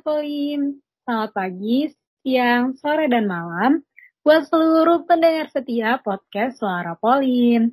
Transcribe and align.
Polim. 0.00 0.80
Selamat 1.04 1.30
pagi, 1.36 1.92
siang, 2.24 2.72
sore, 2.80 3.04
dan 3.12 3.28
malam 3.28 3.84
buat 4.24 4.48
seluruh 4.48 5.04
pendengar 5.04 5.52
setia 5.52 6.00
podcast 6.00 6.56
Suara 6.56 6.96
Polim. 6.96 7.68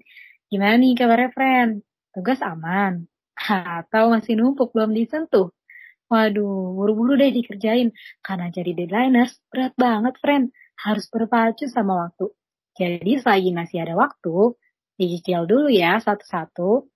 Gimana 0.52 0.76
nih 0.76 0.96
kabarnya, 0.96 1.32
friend? 1.32 1.72
Tugas 2.12 2.44
aman? 2.44 3.08
Atau 3.40 4.12
masih 4.12 4.36
numpuk 4.36 4.76
belum 4.76 4.92
disentuh? 4.92 5.56
Waduh, 6.12 6.76
buru-buru 6.76 7.16
deh 7.16 7.32
dikerjain. 7.32 7.96
Karena 8.20 8.52
jadi 8.52 8.76
deadlineers 8.76 9.40
berat 9.48 9.76
banget, 9.80 10.20
friend. 10.20 10.52
Harus 10.84 11.08
berpacu 11.08 11.72
sama 11.72 12.08
waktu. 12.08 12.32
Jadi 12.76 13.24
selagi 13.24 13.56
masih 13.56 13.88
ada 13.88 13.96
waktu, 13.96 14.54
dicicil 15.00 15.48
dulu 15.48 15.72
ya 15.72 15.98
satu-satu 16.04 16.92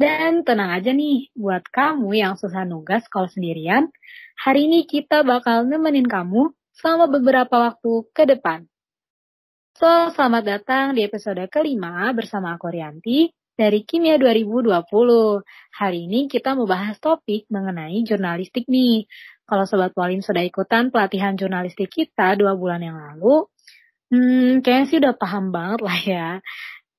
dan 0.00 0.48
tenang 0.48 0.72
aja 0.72 0.96
nih, 0.96 1.28
buat 1.36 1.68
kamu 1.68 2.16
yang 2.16 2.34
susah 2.40 2.64
nugas 2.64 3.04
kalau 3.12 3.28
sendirian, 3.28 3.92
hari 4.32 4.64
ini 4.64 4.88
kita 4.88 5.20
bakal 5.20 5.68
nemenin 5.68 6.08
kamu 6.08 6.56
selama 6.72 7.12
beberapa 7.12 7.68
waktu 7.68 8.08
ke 8.16 8.24
depan. 8.24 8.64
So, 9.76 10.08
selamat 10.16 10.42
datang 10.48 10.84
di 10.96 11.04
episode 11.04 11.44
kelima 11.52 12.08
bersama 12.16 12.56
aku 12.56 12.72
Rianti 12.72 13.28
dari 13.52 13.84
Kimia 13.84 14.16
2020. 14.16 14.72
Hari 15.76 15.98
ini 16.08 16.32
kita 16.32 16.56
mau 16.56 16.64
bahas 16.64 16.96
topik 16.96 17.44
mengenai 17.52 18.00
jurnalistik 18.00 18.72
nih. 18.72 19.04
Kalau 19.44 19.68
Sobat 19.68 19.92
Polim 19.92 20.24
sudah 20.24 20.40
ikutan 20.40 20.88
pelatihan 20.88 21.36
jurnalistik 21.36 21.92
kita 21.92 22.40
dua 22.40 22.56
bulan 22.56 22.80
yang 22.80 22.96
lalu, 22.96 23.44
hmm, 24.08 24.64
kayaknya 24.64 24.86
sih 24.88 24.96
udah 24.96 25.12
paham 25.12 25.52
banget 25.52 25.80
lah 25.84 25.98
ya. 26.00 26.28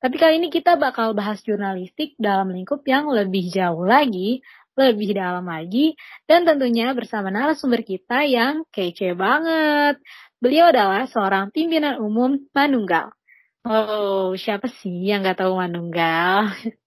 Tapi 0.01 0.15
kali 0.17 0.41
ini 0.41 0.49
kita 0.49 0.81
bakal 0.81 1.13
bahas 1.13 1.45
jurnalistik 1.45 2.17
dalam 2.17 2.49
lingkup 2.49 2.81
yang 2.89 3.05
lebih 3.13 3.53
jauh 3.53 3.85
lagi, 3.85 4.41
lebih 4.73 5.13
dalam 5.13 5.45
lagi, 5.45 5.93
dan 6.25 6.41
tentunya 6.41 6.89
bersama 6.97 7.30
narasumber 7.30 7.85
kita 7.85 8.25
yang 8.25 8.66
kece 8.73 9.13
banget. 9.13 10.02
Beliau 10.41 10.73
adalah 10.73 11.05
seorang 11.05 11.53
pimpinan 11.53 12.02
umum 12.02 12.41
Manunggal. 12.49 13.13
Oh, 13.61 14.33
siapa 14.33 14.73
sih 14.81 15.05
yang 15.05 15.21
gak 15.21 15.45
tahu 15.45 15.53
Manunggal? 15.53 16.49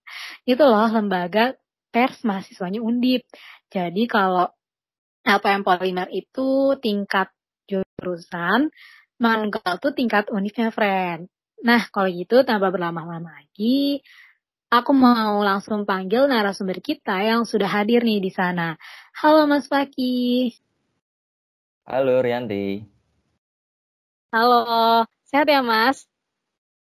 Itu 0.51 0.67
loh 0.67 0.91
lembaga 0.91 1.55
pers 1.95 2.19
mahasiswanya 2.27 2.83
Undip. 2.83 3.23
Jadi 3.71 4.11
kalau 4.11 4.51
LPM 5.23 5.63
Polimer 5.63 6.11
itu 6.11 6.75
tingkat 6.83 7.31
jurusan, 7.71 8.75
Manunggal 9.23 9.79
tuh 9.79 9.95
tingkat 9.95 10.27
uniknya, 10.35 10.75
friend. 10.75 11.31
Nah, 11.65 11.89
kalau 11.89 12.13
gitu 12.13 12.45
tanpa 12.45 12.69
berlama-lama 12.69 13.41
lagi, 13.41 14.05
aku 14.69 14.93
mau 14.93 15.41
langsung 15.41 15.89
panggil 15.89 16.29
narasumber 16.29 16.77
kita 16.85 17.25
yang 17.25 17.49
sudah 17.49 17.65
hadir 17.65 18.05
nih 18.05 18.21
di 18.21 18.29
sana. 18.29 18.77
Halo 19.17 19.49
Mas 19.49 19.65
Faki. 19.65 20.53
Halo 21.89 22.21
Rianti. 22.21 22.85
Halo, 24.29 25.09
sehat 25.25 25.49
ya 25.49 25.65
Mas? 25.65 26.05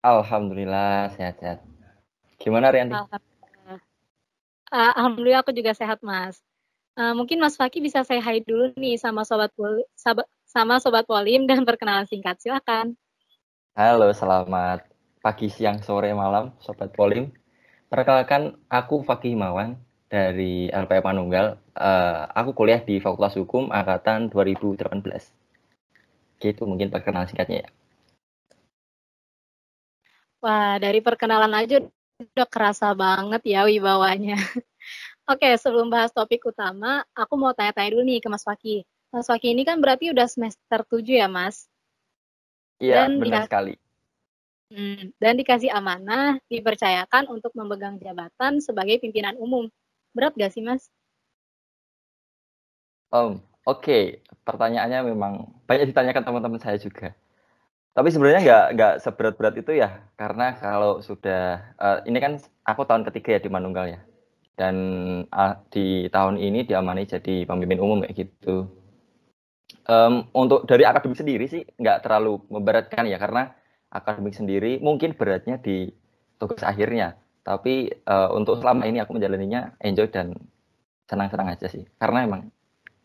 Alhamdulillah 0.02 1.14
sehat-sehat. 1.14 1.62
Gimana 2.42 2.74
Rianti? 2.74 2.98
Alhamdulillah. 2.98 3.78
Uh, 4.74 4.92
Alhamdulillah 4.98 5.40
aku 5.46 5.54
juga 5.54 5.70
sehat 5.70 6.02
Mas. 6.02 6.42
Uh, 6.98 7.14
mungkin 7.14 7.38
Mas 7.38 7.54
Faki 7.54 7.78
bisa 7.78 8.02
saya 8.02 8.18
hai 8.18 8.42
dulu 8.42 8.74
nih 8.74 8.98
sama 8.98 9.22
sobat 9.22 9.54
sama 10.50 10.82
sobat 10.82 11.06
Polim 11.06 11.46
dan 11.46 11.62
perkenalan 11.62 12.10
singkat 12.10 12.42
silakan. 12.42 12.98
Halo, 13.74 14.06
selamat 14.14 14.86
pagi, 15.18 15.50
siang, 15.50 15.82
sore, 15.82 16.14
malam, 16.14 16.54
Sobat 16.62 16.94
Polim. 16.94 17.34
Perkenalkan, 17.90 18.54
aku 18.70 19.02
Fakih 19.02 19.34
Himawan 19.34 19.74
dari 20.06 20.70
LPM 20.70 21.02
Manunggal. 21.02 21.58
Uh, 21.74 22.22
aku 22.38 22.54
kuliah 22.54 22.78
di 22.78 23.02
Fakultas 23.02 23.34
Hukum 23.34 23.74
Angkatan 23.74 24.30
2018. 24.30 24.78
Gitu 26.38 26.62
mungkin 26.70 26.94
perkenalan 26.94 27.26
singkatnya 27.26 27.66
ya. 27.66 27.68
Wah, 30.38 30.78
dari 30.78 31.02
perkenalan 31.02 31.58
aja 31.58 31.82
udah 32.22 32.46
kerasa 32.46 32.94
banget 32.94 33.42
ya 33.42 33.66
wibawanya. 33.66 34.38
Oke, 35.34 35.50
sebelum 35.58 35.90
bahas 35.90 36.14
topik 36.14 36.46
utama, 36.46 37.02
aku 37.10 37.34
mau 37.34 37.50
tanya-tanya 37.50 37.90
dulu 37.90 38.06
nih 38.06 38.22
ke 38.22 38.30
Mas 38.30 38.46
Fakih. 38.46 38.86
Mas 39.10 39.26
Fakih 39.26 39.50
ini 39.50 39.66
kan 39.66 39.82
berarti 39.82 40.14
udah 40.14 40.30
semester 40.30 40.86
7 40.86 41.10
ya, 41.10 41.26
Mas? 41.26 41.66
Iya, 42.82 43.06
benar 43.10 43.46
sekali. 43.46 43.74
Hmm, 44.74 45.14
dan 45.22 45.38
dikasih 45.38 45.70
amanah, 45.70 46.40
dipercayakan 46.50 47.30
untuk 47.30 47.54
memegang 47.54 48.00
jabatan 48.02 48.58
sebagai 48.58 48.98
pimpinan 48.98 49.38
umum. 49.38 49.70
Berat 50.16 50.34
gak 50.34 50.50
sih, 50.50 50.64
Mas? 50.64 50.90
Um, 53.14 53.38
Oke, 53.64 53.80
okay. 53.80 54.04
pertanyaannya 54.44 55.08
memang 55.08 55.48
banyak 55.64 55.88
ditanyakan 55.88 56.20
teman-teman 56.20 56.60
saya 56.60 56.76
juga. 56.76 57.16
Tapi 57.96 58.12
sebenarnya 58.12 58.42
nggak 58.44 58.66
nggak 58.76 58.94
seberat-berat 59.06 59.54
itu 59.56 59.72
ya, 59.78 60.04
karena 60.20 60.52
kalau 60.58 61.00
sudah 61.00 61.62
uh, 61.80 62.02
ini 62.04 62.18
kan 62.20 62.42
aku 62.66 62.84
tahun 62.84 63.06
ketiga 63.08 63.38
ya 63.38 63.40
di 63.40 63.48
Manunggal 63.48 63.86
ya, 63.88 64.00
dan 64.58 64.74
uh, 65.30 65.56
di 65.70 66.10
tahun 66.10 66.36
ini 66.36 66.66
diamani 66.66 67.06
jadi 67.06 67.46
pemimpin 67.48 67.80
umum 67.80 68.02
kayak 68.02 68.26
gitu 68.26 68.68
um, 69.88 70.26
untuk 70.34 70.64
dari 70.64 70.86
akademik 70.86 71.18
sendiri 71.18 71.44
sih 71.46 71.62
nggak 71.78 72.06
terlalu 72.06 72.40
memberatkan 72.50 73.04
ya 73.06 73.18
karena 73.18 73.52
akademik 73.90 74.34
sendiri 74.34 74.82
mungkin 74.82 75.14
beratnya 75.14 75.58
di 75.58 75.90
tugas 76.38 76.62
akhirnya 76.66 77.14
tapi 77.44 77.92
uh, 78.08 78.32
untuk 78.32 78.58
selama 78.58 78.88
ini 78.88 78.98
aku 79.04 79.14
menjalaninya 79.14 79.76
enjoy 79.84 80.08
dan 80.08 80.34
senang-senang 81.04 81.52
aja 81.52 81.68
sih 81.68 81.84
karena 82.00 82.24
emang 82.24 82.42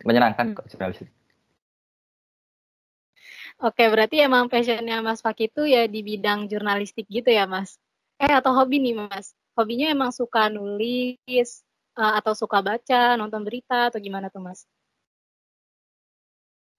menyenangkan 0.08 0.56
kok 0.56 0.68
jurnalistik. 0.72 1.12
Oke, 3.60 3.92
berarti 3.92 4.24
emang 4.24 4.48
passionnya 4.48 5.04
Mas 5.04 5.20
Faki 5.20 5.52
itu 5.52 5.68
ya 5.68 5.84
di 5.84 6.00
bidang 6.00 6.48
jurnalistik 6.48 7.04
gitu 7.12 7.28
ya, 7.28 7.44
Mas? 7.44 7.76
Eh, 8.16 8.32
atau 8.32 8.56
hobi 8.56 8.80
nih, 8.80 8.96
Mas? 8.96 9.36
Hobinya 9.52 9.92
emang 9.92 10.16
suka 10.16 10.48
nulis, 10.48 11.68
uh, 12.00 12.16
atau 12.16 12.32
suka 12.32 12.64
baca, 12.64 13.20
nonton 13.20 13.44
berita, 13.44 13.92
atau 13.92 14.00
gimana 14.00 14.32
tuh, 14.32 14.40
Mas? 14.40 14.64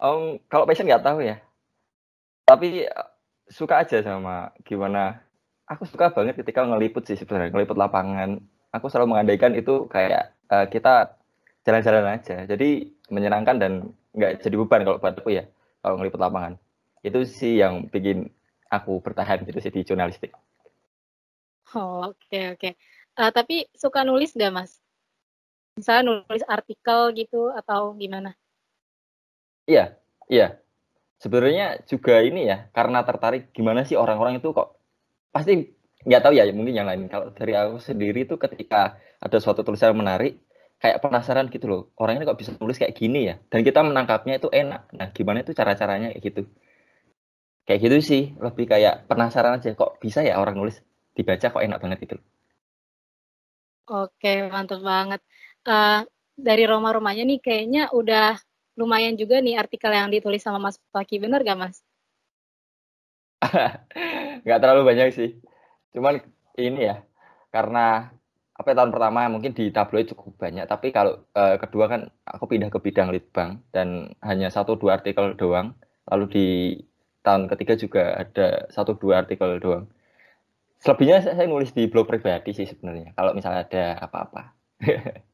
Um, 0.01 0.41
kalau 0.49 0.65
passion 0.65 0.89
nggak 0.89 1.05
tahu 1.05 1.21
ya. 1.21 1.37
Tapi 2.49 2.89
uh, 2.89 3.09
suka 3.53 3.85
aja 3.85 4.01
sama 4.01 4.57
gimana. 4.65 5.21
Aku 5.69 5.87
suka 5.87 6.11
banget 6.11 6.35
ketika 6.35 6.67
ngeliput 6.67 7.07
sih 7.07 7.15
sebenarnya, 7.15 7.53
ngeliput 7.55 7.79
lapangan. 7.79 8.41
Aku 8.75 8.91
selalu 8.91 9.15
mengandaikan 9.15 9.55
itu 9.55 9.87
kayak 9.87 10.35
uh, 10.51 10.67
kita 10.67 11.15
jalan-jalan 11.63 12.17
aja. 12.17 12.49
Jadi 12.49 12.91
menyenangkan 13.13 13.61
dan 13.61 13.73
nggak 14.17 14.43
jadi 14.43 14.57
beban 14.57 14.83
kalau 14.83 14.99
buat 14.99 15.15
aku 15.21 15.31
ya, 15.37 15.45
kalau 15.85 16.01
ngeliput 16.01 16.19
lapangan. 16.19 16.57
Itu 17.05 17.23
sih 17.29 17.61
yang 17.61 17.87
bikin 17.93 18.33
aku 18.73 18.99
bertahan 19.05 19.45
gitu 19.45 19.61
sih 19.61 19.71
di 19.71 19.85
jurnalistik. 19.85 20.33
Oh, 21.77 22.11
oke 22.11 22.19
okay, 22.27 22.57
oke. 22.57 22.59
Okay. 22.59 22.73
Uh, 23.15 23.31
tapi 23.31 23.69
suka 23.77 24.03
nulis 24.03 24.33
nggak 24.35 24.51
mas? 24.51 24.81
Misalnya 25.79 26.25
nulis 26.25 26.43
artikel 26.49 27.15
gitu 27.15 27.53
atau 27.55 27.95
gimana? 27.95 28.35
Iya, 29.71 29.85
iya. 30.27 30.59
Sebenarnya 31.23 31.85
juga 31.87 32.19
ini 32.27 32.51
ya, 32.51 32.67
karena 32.75 33.07
tertarik 33.07 33.55
gimana 33.55 33.87
sih 33.87 33.95
orang-orang 33.95 34.43
itu 34.43 34.51
kok 34.51 34.75
pasti 35.31 35.71
nggak 36.07 36.23
tahu 36.25 36.33
ya, 36.35 36.45
mungkin 36.51 36.75
yang 36.75 36.89
lain. 36.91 37.07
Kalau 37.13 37.31
dari 37.31 37.53
aku 37.55 37.79
sendiri 37.79 38.27
tuh 38.27 38.39
ketika 38.41 38.99
ada 39.23 39.39
suatu 39.39 39.63
tulisan 39.63 39.95
menarik, 39.95 40.43
kayak 40.83 40.99
penasaran 41.05 41.47
gitu 41.53 41.67
loh, 41.71 41.83
orang 42.01 42.19
ini 42.19 42.25
kok 42.27 42.41
bisa 42.41 42.51
nulis 42.59 42.81
kayak 42.81 42.97
gini 42.97 43.31
ya, 43.31 43.35
dan 43.53 43.61
kita 43.63 43.85
menangkapnya 43.85 44.41
itu 44.41 44.49
enak. 44.51 44.91
Nah, 44.97 45.09
gimana 45.15 45.45
itu 45.45 45.53
cara-caranya 45.55 46.09
kayak 46.17 46.25
gitu. 46.25 46.43
Kayak 47.69 47.81
gitu 47.87 47.97
sih, 48.03 48.23
lebih 48.41 48.67
kayak 48.67 49.07
penasaran 49.07 49.61
aja 49.61 49.77
kok 49.77 50.01
bisa 50.03 50.25
ya 50.27 50.41
orang 50.41 50.57
nulis 50.59 50.81
dibaca 51.15 51.47
kok 51.53 51.63
enak 51.63 51.79
banget 51.79 51.99
gitu. 52.09 52.17
Oke, 53.87 54.49
mantap 54.49 54.81
banget. 54.81 55.21
Uh, 55.69 56.03
dari 56.33 56.65
Roma-Romanya 56.65 57.23
nih 57.29 57.39
kayaknya 57.45 57.93
udah 57.93 58.41
lumayan 58.81 59.15
juga 59.21 59.37
nih 59.45 59.61
artikel 59.61 59.93
yang 59.93 60.09
ditulis 60.09 60.41
sama 60.41 60.57
Mas 60.57 60.81
Faki, 60.89 61.21
bener 61.21 61.45
gak 61.45 61.59
Mas? 61.61 61.77
Gak 64.49 64.61
terlalu 64.61 64.83
banyak 64.89 65.09
sih. 65.13 65.31
Cuman 65.93 66.25
ini 66.57 66.89
ya, 66.89 67.05
karena 67.53 68.13
apa 68.57 68.69
ya, 68.73 68.77
tahun 68.77 68.93
pertama 68.93 69.29
mungkin 69.33 69.53
di 69.57 69.73
tabloid 69.73 70.13
cukup 70.13 70.37
banyak, 70.37 70.69
tapi 70.69 70.93
kalau 70.93 71.25
uh, 71.33 71.57
kedua 71.57 71.89
kan 71.89 72.01
aku 72.29 72.45
pindah 72.57 72.69
ke 72.69 72.79
bidang 72.81 73.09
litbang 73.09 73.65
dan 73.73 74.13
hanya 74.21 74.53
satu 74.53 74.77
dua 74.77 75.01
artikel 75.01 75.33
doang. 75.37 75.73
Lalu 76.09 76.25
di 76.29 76.47
tahun 77.25 77.49
ketiga 77.53 77.75
juga 77.77 78.03
ada 78.17 78.69
satu 78.73 78.97
dua 78.97 79.25
artikel 79.25 79.61
doang. 79.61 79.89
Selebihnya 80.81 81.21
saya 81.21 81.45
nulis 81.49 81.73
di 81.77 81.85
blog 81.89 82.09
pribadi 82.09 82.57
sih 82.57 82.65
sebenarnya. 82.69 83.13
Kalau 83.17 83.33
misalnya 83.37 83.65
ada 83.69 83.85
apa-apa. 84.05 84.43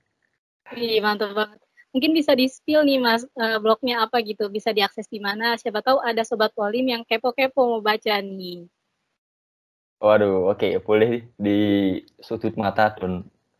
Iya 0.74 0.98
mantap 0.98 1.30
banget 1.38 1.65
mungkin 1.96 2.12
bisa 2.12 2.36
di 2.36 2.44
spill 2.44 2.84
nih 2.84 3.00
mas 3.00 3.24
uh, 3.40 3.56
blognya 3.56 4.04
apa 4.04 4.20
gitu 4.20 4.52
bisa 4.52 4.68
diakses 4.68 5.08
di 5.08 5.16
mana. 5.16 5.56
Siapa 5.56 5.80
tahu 5.80 6.04
ada 6.04 6.20
sobat 6.28 6.52
polim 6.52 6.84
yang 6.84 7.00
kepo-kepo 7.08 7.64
mau 7.64 7.80
baca 7.80 8.20
nih. 8.20 8.68
Waduh 10.04 10.52
oke 10.52 10.60
okay. 10.60 10.76
boleh 10.76 11.24
di 11.40 11.58
sudut 12.20 12.52
mata 12.60 12.92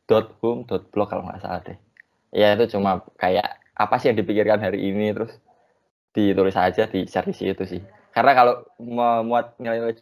dot 0.05 0.37
home 0.45 0.69
dot 0.69 0.85
blog 0.93 1.09
kalau 1.09 1.25
nggak 1.25 1.41
salah 1.41 1.65
deh. 1.65 1.81
Ya 2.37 2.53
itu 2.53 2.77
cuma 2.77 3.01
kayak 3.17 3.57
apa 3.73 3.97
sih 3.97 4.13
yang 4.13 4.21
dipikirkan 4.21 4.61
hari 4.61 4.85
ini 4.85 5.17
terus 5.17 5.33
ditulis 6.13 6.61
aja 6.61 6.85
di 6.85 7.09
share 7.09 7.25
di 7.25 7.33
situ 7.33 7.65
sih. 7.65 7.81
Karena 8.13 8.37
kalau 8.37 8.55
memuat 8.77 9.57
nilai-nilai 9.57 9.97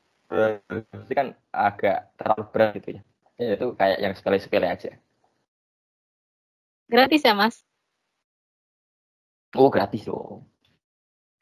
itu 1.06 1.14
kan 1.14 1.38
agak 1.54 2.10
terlalu 2.18 2.42
berat 2.50 2.70
gitu 2.82 2.98
ya. 2.98 3.02
ya 3.38 3.54
itu 3.54 3.66
kayak 3.78 3.98
yang 4.02 4.12
sepele-sepele 4.18 4.66
aja. 4.66 4.90
Gratis 6.90 7.22
ya 7.22 7.38
mas 7.38 7.62
oh 9.54 9.70
gratis 9.70 10.04
dong 10.06 10.44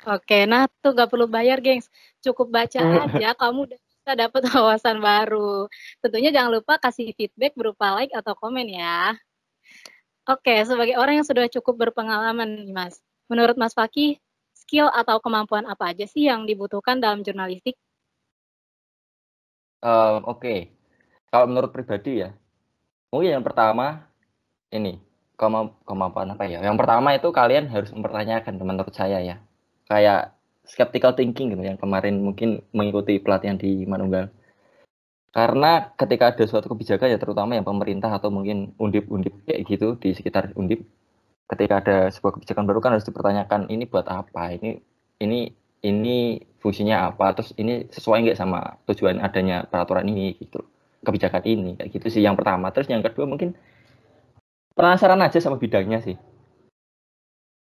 Oke, 0.02 0.50
nah 0.50 0.66
tuh 0.82 0.98
gak 0.98 1.14
perlu 1.14 1.30
bayar, 1.30 1.62
gengs. 1.62 1.86
Cukup 2.18 2.50
baca 2.50 2.74
aja, 3.06 3.38
kamu 3.38 3.70
udah 3.70 3.78
bisa 3.78 4.12
dapat 4.18 4.42
wawasan 4.50 4.98
baru. 4.98 5.70
Tentunya 6.02 6.34
jangan 6.34 6.58
lupa 6.58 6.74
kasih 6.82 7.14
feedback 7.14 7.54
berupa 7.54 7.94
like 7.94 8.10
atau 8.10 8.34
komen 8.34 8.66
ya. 8.66 9.14
Oke, 10.26 10.58
sebagai 10.66 10.98
orang 10.98 11.22
yang 11.22 11.26
sudah 11.26 11.46
cukup 11.46 11.86
berpengalaman 11.86 12.66
nih, 12.66 12.74
Mas. 12.74 12.98
Menurut 13.30 13.54
Mas 13.54 13.78
Fakih, 13.78 14.18
skill 14.54 14.90
atau 14.90 15.22
kemampuan 15.22 15.70
apa 15.70 15.94
aja 15.94 16.06
sih 16.06 16.26
yang 16.26 16.50
dibutuhkan 16.50 16.98
dalam 16.98 17.22
jurnalistik? 17.22 17.78
Um, 19.82 20.26
Oke, 20.26 20.38
okay. 20.38 20.58
kalau 21.30 21.50
menurut 21.50 21.74
pribadi 21.74 22.22
ya, 22.22 22.30
mungkin 23.10 23.38
yang 23.38 23.46
pertama 23.46 24.06
ini 24.70 25.02
kemampuan 25.82 26.28
apa 26.30 26.44
ya? 26.46 26.62
Yang 26.62 26.76
pertama 26.78 27.08
itu 27.18 27.28
kalian 27.34 27.66
harus 27.66 27.90
mempertanyakan, 27.90 28.62
menurut 28.62 28.94
saya 28.94 29.18
ya 29.18 29.36
kayak 29.90 30.32
skeptical 30.62 31.12
thinking 31.18 31.52
gitu 31.52 31.62
yang 31.66 31.76
kemarin 31.76 32.22
mungkin 32.22 32.62
mengikuti 32.70 33.18
pelatihan 33.18 33.58
di 33.58 33.82
Manunggal. 33.84 34.30
Karena 35.32 35.90
ketika 35.96 36.36
ada 36.36 36.44
suatu 36.44 36.68
kebijakan 36.70 37.08
ya 37.08 37.18
terutama 37.18 37.56
yang 37.56 37.64
pemerintah 37.64 38.12
atau 38.12 38.28
mungkin 38.28 38.76
undip-undip 38.76 39.32
kayak 39.48 39.64
gitu 39.64 39.96
di 39.96 40.12
sekitar 40.12 40.52
undip, 40.60 40.84
ketika 41.48 41.80
ada 41.80 41.96
sebuah 42.12 42.36
kebijakan 42.36 42.64
baru 42.68 42.78
kan 42.84 42.90
harus 42.94 43.08
dipertanyakan 43.08 43.72
ini 43.72 43.88
buat 43.88 44.04
apa, 44.12 44.52
ini 44.60 44.76
ini 45.24 45.48
ini 45.82 46.36
fungsinya 46.60 47.10
apa, 47.10 47.32
terus 47.32 47.56
ini 47.56 47.88
sesuai 47.90 48.28
nggak 48.28 48.38
sama 48.38 48.76
tujuan 48.86 49.18
adanya 49.24 49.64
peraturan 49.66 50.04
ini 50.06 50.36
gitu, 50.36 50.62
kebijakan 51.00 51.42
ini 51.48 51.70
kayak 51.80 51.90
gitu 51.96 52.06
sih 52.12 52.22
yang 52.22 52.36
pertama. 52.36 52.68
Terus 52.70 52.92
yang 52.92 53.00
kedua 53.00 53.24
mungkin 53.24 53.56
penasaran 54.72 55.20
aja 55.20 55.38
sama 55.38 55.56
bidangnya 55.60 56.00
sih. 56.02 56.16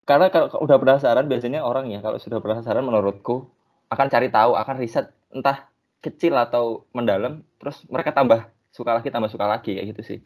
Karena 0.08 0.32
kalau 0.32 0.48
udah 0.64 0.76
penasaran 0.80 1.28
biasanya 1.28 1.60
orang 1.60 1.92
ya 1.92 2.00
kalau 2.00 2.16
sudah 2.16 2.40
penasaran 2.40 2.80
menurutku 2.80 3.52
akan 3.92 4.06
cari 4.08 4.32
tahu 4.32 4.56
akan 4.56 4.76
riset 4.80 5.12
entah 5.28 5.68
kecil 6.00 6.32
atau 6.38 6.88
mendalam 6.96 7.44
terus 7.60 7.84
mereka 7.92 8.16
tambah 8.16 8.48
suka 8.72 8.96
lagi 8.96 9.12
tambah 9.12 9.28
suka 9.28 9.44
lagi 9.44 9.76
kayak 9.76 9.86
gitu 9.92 10.02
sih. 10.04 10.18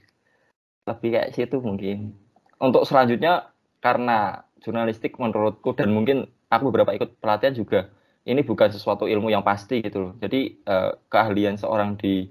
Lebih 0.86 1.08
kayak 1.18 1.28
situ 1.34 1.58
mungkin. 1.58 2.14
Untuk 2.62 2.86
selanjutnya 2.86 3.50
karena 3.82 4.46
jurnalistik 4.62 5.18
menurutku 5.18 5.74
dan 5.74 5.90
mungkin 5.90 6.30
aku 6.46 6.70
beberapa 6.70 6.94
ikut 6.94 7.18
pelatihan 7.18 7.54
juga 7.56 7.90
ini 8.22 8.46
bukan 8.46 8.70
sesuatu 8.70 9.10
ilmu 9.10 9.34
yang 9.34 9.42
pasti 9.42 9.82
gitu 9.82 9.98
loh. 9.98 10.12
Jadi 10.22 10.62
eh, 10.62 10.90
keahlian 11.10 11.58
seorang 11.58 11.98
di 11.98 12.30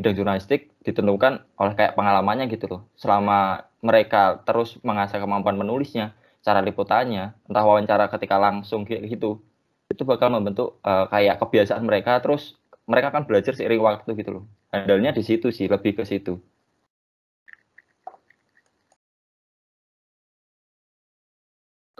bidang 0.00 0.16
jurnalistik 0.16 0.72
ditentukan 0.80 1.44
oleh 1.60 1.74
kayak 1.76 1.92
pengalamannya 1.92 2.48
gitu 2.48 2.64
loh 2.66 2.82
selama 2.96 3.68
mereka 3.84 4.40
terus 4.48 4.80
mengasah 4.80 5.20
kemampuan 5.20 5.60
menulisnya 5.60 6.16
cara 6.40 6.64
liputannya, 6.64 7.36
entah 7.48 7.64
wawancara 7.64 8.08
ketika 8.08 8.40
langsung 8.40 8.88
gitu, 8.88 9.44
itu 9.92 10.02
bakal 10.08 10.32
membentuk 10.32 10.80
uh, 10.80 11.04
kayak 11.12 11.36
kebiasaan 11.36 11.84
mereka, 11.84 12.16
terus 12.24 12.56
mereka 12.88 13.12
kan 13.12 13.28
belajar 13.28 13.52
seiring 13.52 13.82
waktu 13.84 14.10
gitu 14.16 14.30
loh. 14.40 14.44
Handalnya 14.72 15.12
di 15.12 15.20
situ 15.20 15.52
sih, 15.52 15.68
lebih 15.68 16.00
ke 16.00 16.04
situ. 16.08 16.40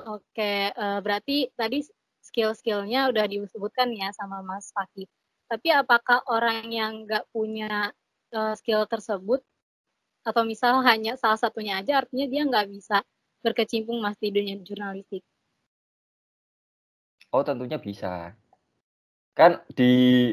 Oke, 0.00 0.73
uh, 0.73 0.99
berarti 1.05 1.52
tadi 1.52 1.85
skill-skillnya 2.25 3.12
udah 3.12 3.29
disebutkan 3.29 3.93
ya 3.93 4.08
sama 4.17 4.41
Mas 4.41 4.73
Fakih. 4.73 5.05
Tapi 5.50 5.69
apakah 5.75 6.23
orang 6.31 6.70
yang 6.70 7.02
nggak 7.02 7.26
punya 7.35 7.91
uh, 8.31 8.55
skill 8.55 8.87
tersebut, 8.87 9.43
atau 10.23 10.47
misal 10.47 10.79
hanya 10.87 11.19
salah 11.19 11.35
satunya 11.35 11.82
aja, 11.82 11.99
artinya 11.99 12.31
dia 12.31 12.47
nggak 12.47 12.70
bisa 12.70 13.02
berkecimpung 13.43 13.99
mas 13.99 14.14
di 14.23 14.31
dunia 14.31 14.55
jurnalistik? 14.62 15.26
Oh 17.35 17.43
tentunya 17.43 17.82
bisa. 17.82 18.38
Kan 19.35 19.58
di 19.75 20.31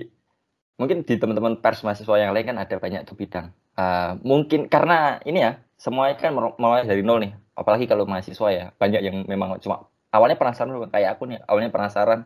mungkin 0.78 1.02
di 1.02 1.18
teman-teman 1.18 1.58
pers 1.58 1.81
mahasiswa 1.81 2.16
yang 2.22 2.38
lain 2.38 2.54
kan 2.54 2.58
ada 2.62 2.78
banyak 2.78 3.02
tuh 3.10 3.18
bidang. 3.18 3.50
Uh, 3.74 4.22
mungkin 4.22 4.69
karena 4.69 5.18
ini 5.25 5.42
ya 5.42 5.58
semuanya 5.81 6.14
kan 6.22 6.38
mulai 6.62 6.86
dari 6.86 7.02
nol 7.02 7.25
nih. 7.25 7.34
Apalagi 7.58 7.90
kalau 7.90 8.06
mahasiswa 8.06 8.48
ya 8.54 8.66
banyak 8.78 9.02
yang 9.02 9.25
memang 9.25 9.58
cuma 9.58 9.90
awalnya 10.14 10.38
penasaran 10.38 10.78
kayak 10.94 11.18
aku 11.18 11.25
nih 11.25 11.42
awalnya 11.50 11.74
penasaran 11.74 12.19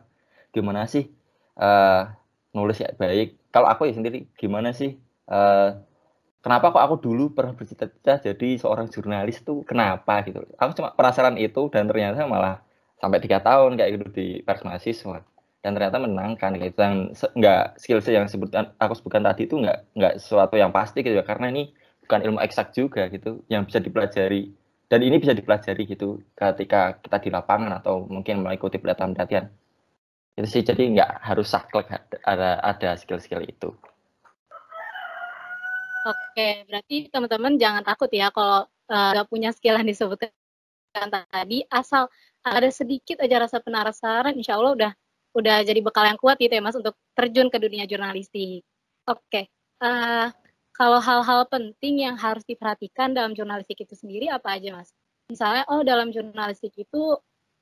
gimana 0.52 0.84
sih 0.84 1.08
uh, 1.56 2.08
nulis 2.52 2.78
ya 2.80 2.92
baik. 2.96 3.36
Kalau 3.52 3.68
aku 3.68 3.88
ya 3.88 3.96
sendiri 3.96 4.28
gimana 4.36 4.72
sih 4.76 4.96
uh, 5.28 5.76
kenapa 6.44 6.74
kok 6.74 6.82
aku 6.82 6.96
dulu 7.00 7.32
pernah 7.32 7.54
bercita-cita 7.56 8.20
jadi 8.20 8.48
seorang 8.60 8.90
jurnalis 8.92 9.40
tuh 9.40 9.64
kenapa 9.64 10.20
gitu? 10.26 10.44
Aku 10.58 10.76
cuma 10.76 10.92
penasaran 10.92 11.38
itu 11.40 11.70
dan 11.72 11.88
ternyata 11.88 12.26
malah 12.28 12.60
sampai 12.98 13.18
tiga 13.22 13.38
tahun 13.42 13.78
kayak 13.78 13.90
gitu 13.98 14.06
di 14.12 14.26
pers 14.42 14.62
mahasiswa. 14.66 15.22
Dan 15.62 15.78
ternyata 15.78 16.02
menangkan 16.02 16.58
gitu. 16.58 16.74
Dan 16.74 17.14
nggak 17.14 17.78
skill 17.78 18.02
yang 18.10 18.26
sebutkan 18.26 18.74
aku 18.82 18.98
sebutkan 18.98 19.22
tadi 19.22 19.46
itu 19.46 19.54
nggak 19.58 19.94
nggak 19.94 20.14
sesuatu 20.18 20.58
yang 20.58 20.74
pasti 20.74 21.06
gitu 21.06 21.14
ya. 21.14 21.24
Karena 21.26 21.54
ini 21.54 21.70
bukan 22.02 22.20
ilmu 22.26 22.38
eksak 22.42 22.74
juga 22.74 23.06
gitu 23.08 23.46
yang 23.46 23.62
bisa 23.66 23.78
dipelajari. 23.78 24.50
Dan 24.90 25.00
ini 25.06 25.16
bisa 25.22 25.32
dipelajari 25.32 25.88
gitu 25.88 26.20
ketika 26.36 27.00
kita 27.00 27.16
di 27.22 27.30
lapangan 27.32 27.80
atau 27.80 28.04
mungkin 28.04 28.44
mengikuti 28.44 28.76
pelatihan-pelatihan 28.76 29.48
itu 30.36 30.48
sih 30.48 30.62
jadi 30.64 30.82
nggak 30.96 31.10
harus 31.20 31.52
saklek 31.52 31.92
ada 32.24 32.60
ada 32.60 32.96
skill-skill 32.96 33.44
itu 33.44 33.70
Oke, 36.02 36.66
berarti 36.66 37.06
teman-teman 37.14 37.54
jangan 37.62 37.86
takut 37.86 38.10
ya 38.10 38.34
kalau 38.34 38.66
uh, 38.66 39.10
nggak 39.14 39.28
punya 39.30 39.54
skill 39.54 39.78
yang 39.78 39.86
disebutkan 39.86 40.34
tadi, 41.30 41.62
asal 41.70 42.10
ada 42.42 42.66
sedikit 42.74 43.22
aja 43.22 43.46
rasa 43.46 43.62
penasaran, 43.62 44.34
insya 44.34 44.58
Allah 44.58 44.74
udah 44.74 44.92
udah 45.38 45.56
jadi 45.62 45.78
bekal 45.78 46.04
yang 46.10 46.18
kuat 46.18 46.42
gitu 46.42 46.52
ya 46.52 46.58
Mas 46.58 46.74
untuk 46.74 46.98
terjun 47.14 47.46
ke 47.48 47.58
dunia 47.62 47.86
jurnalistik. 47.86 48.66
Oke, 49.06 49.46
uh, 49.78 50.28
kalau 50.74 50.98
hal-hal 50.98 51.46
penting 51.46 52.02
yang 52.02 52.18
harus 52.18 52.42
diperhatikan 52.42 53.14
dalam 53.14 53.32
jurnalistik 53.38 53.78
itu 53.86 53.94
sendiri 53.94 54.26
apa 54.26 54.58
aja 54.58 54.74
Mas? 54.74 54.90
Misalnya, 55.30 55.62
oh 55.70 55.86
dalam 55.86 56.10
jurnalistik 56.10 56.74
itu 56.74 57.14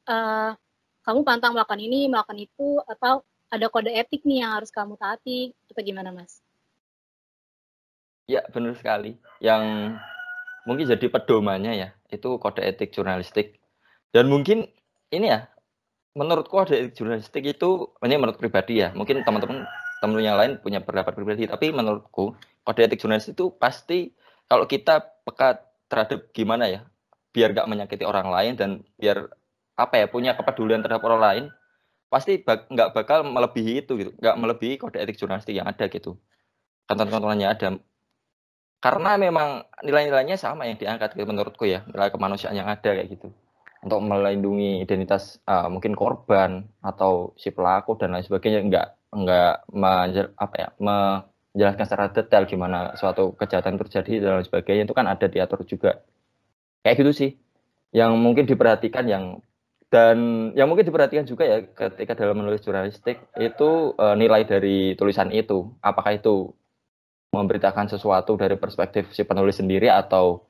uh, 0.08 0.52
kamu 1.04 1.24
pantang 1.24 1.56
melakukan 1.56 1.80
ini, 1.80 2.06
melakukan 2.06 2.38
itu, 2.40 2.80
atau 2.84 3.24
ada 3.50 3.66
kode 3.66 3.90
etik 3.90 4.22
nih 4.22 4.46
yang 4.46 4.60
harus 4.60 4.70
kamu 4.70 4.94
taati, 4.94 5.50
atau 5.70 5.82
gimana 5.82 6.14
Mas? 6.14 6.38
Ya, 8.30 8.46
benar 8.54 8.78
sekali. 8.78 9.18
Yang 9.42 9.96
mungkin 10.68 10.86
jadi 10.86 11.06
pedomannya 11.10 11.72
ya, 11.74 11.88
itu 12.14 12.38
kode 12.38 12.62
etik 12.62 12.94
jurnalistik. 12.94 13.58
Dan 14.14 14.30
mungkin 14.30 14.70
ini 15.10 15.26
ya, 15.26 15.50
menurut 16.14 16.46
kode 16.46 16.78
etik 16.78 16.94
jurnalistik 16.94 17.42
itu, 17.42 17.90
ini 18.06 18.14
menurut 18.20 18.38
pribadi 18.38 18.84
ya, 18.84 18.94
mungkin 18.94 19.26
teman-teman 19.26 19.66
teman 20.00 20.22
yang 20.22 20.38
lain 20.38 20.62
punya 20.62 20.78
pendapat 20.80 21.12
pribadi, 21.12 21.50
tapi 21.50 21.74
menurutku 21.74 22.38
kode 22.62 22.86
etik 22.86 23.02
jurnalistik 23.02 23.34
itu 23.34 23.50
pasti 23.50 24.14
kalau 24.46 24.70
kita 24.70 25.02
peka 25.26 25.64
terhadap 25.90 26.30
gimana 26.30 26.70
ya, 26.70 26.80
biar 27.34 27.50
gak 27.54 27.66
menyakiti 27.66 28.06
orang 28.06 28.30
lain 28.30 28.54
dan 28.54 28.70
biar 28.98 29.26
apa 29.80 30.04
ya 30.04 30.06
punya 30.06 30.36
kepedulian 30.36 30.84
terhadap 30.84 31.00
orang 31.08 31.20
lain, 31.20 31.44
pasti 32.12 32.42
bak, 32.42 32.68
nggak 32.68 32.92
bakal 32.92 33.24
melebihi 33.24 33.86
itu 33.86 33.92
gitu, 33.96 34.10
nggak 34.20 34.36
melebihi 34.36 34.74
kode 34.76 34.98
etik 35.00 35.16
jurnalistik 35.16 35.56
yang 35.56 35.64
ada 35.64 35.88
gitu. 35.88 36.20
Contoh-contohnya 36.90 37.54
ada. 37.54 37.78
Karena 38.80 39.14
memang 39.20 39.62
nilai-nilainya 39.84 40.40
sama 40.40 40.66
yang 40.66 40.80
diangkat 40.80 41.14
gitu, 41.14 41.28
menurutku 41.28 41.68
ya. 41.68 41.86
Nilai 41.86 42.10
kemanusiaan 42.10 42.56
yang 42.56 42.66
ada 42.66 42.96
kayak 42.96 43.12
gitu. 43.12 43.30
Untuk 43.84 44.00
melindungi 44.02 44.82
identitas 44.82 45.38
uh, 45.44 45.68
mungkin 45.70 45.92
korban 45.94 46.66
atau 46.80 47.36
si 47.36 47.52
pelaku 47.52 47.96
dan 48.00 48.16
lain 48.16 48.24
sebagainya 48.24 48.60
enggak 49.12 49.64
menjer, 49.72 50.32
apa 50.36 50.54
ya 50.56 50.68
menjelaskan 50.80 51.84
secara 51.86 52.06
detail 52.10 52.44
gimana 52.48 52.96
suatu 52.96 53.36
kejahatan 53.36 53.76
terjadi 53.84 54.12
dan 54.24 54.30
lain 54.40 54.48
sebagainya. 54.48 54.82
Itu 54.88 54.96
kan 54.96 55.06
ada 55.06 55.28
diatur 55.28 55.62
juga. 55.68 56.00
Kayak 56.82 56.96
gitu 57.04 57.12
sih. 57.12 57.30
Yang 57.92 58.12
mungkin 58.16 58.44
diperhatikan 58.48 59.04
yang 59.06 59.44
dan 59.90 60.50
yang 60.54 60.70
mungkin 60.70 60.86
diperhatikan 60.86 61.26
juga 61.26 61.42
ya 61.42 61.58
ketika 61.66 62.14
dalam 62.14 62.38
menulis 62.38 62.62
jurnalistik 62.62 63.26
itu 63.42 63.90
uh, 63.98 64.14
nilai 64.14 64.46
dari 64.46 64.94
tulisan 64.94 65.34
itu 65.34 65.74
apakah 65.82 66.14
itu 66.14 66.54
memberitakan 67.34 67.90
sesuatu 67.90 68.38
dari 68.38 68.54
perspektif 68.54 69.10
si 69.10 69.26
penulis 69.26 69.58
sendiri 69.58 69.90
atau 69.90 70.46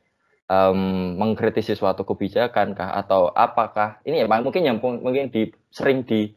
um, 0.49 1.17
mengkritisi 1.17 1.73
suatu 1.73 2.05
kebijakan 2.05 2.77
kah? 2.77 2.93
Atau 2.97 3.33
apakah 3.33 4.05
ini 4.05 4.25
ya 4.25 4.27
mungkin 4.29 4.61
yang 4.61 4.77
mungkin 4.81 5.33
di, 5.33 5.49
sering 5.73 6.05
di 6.05 6.33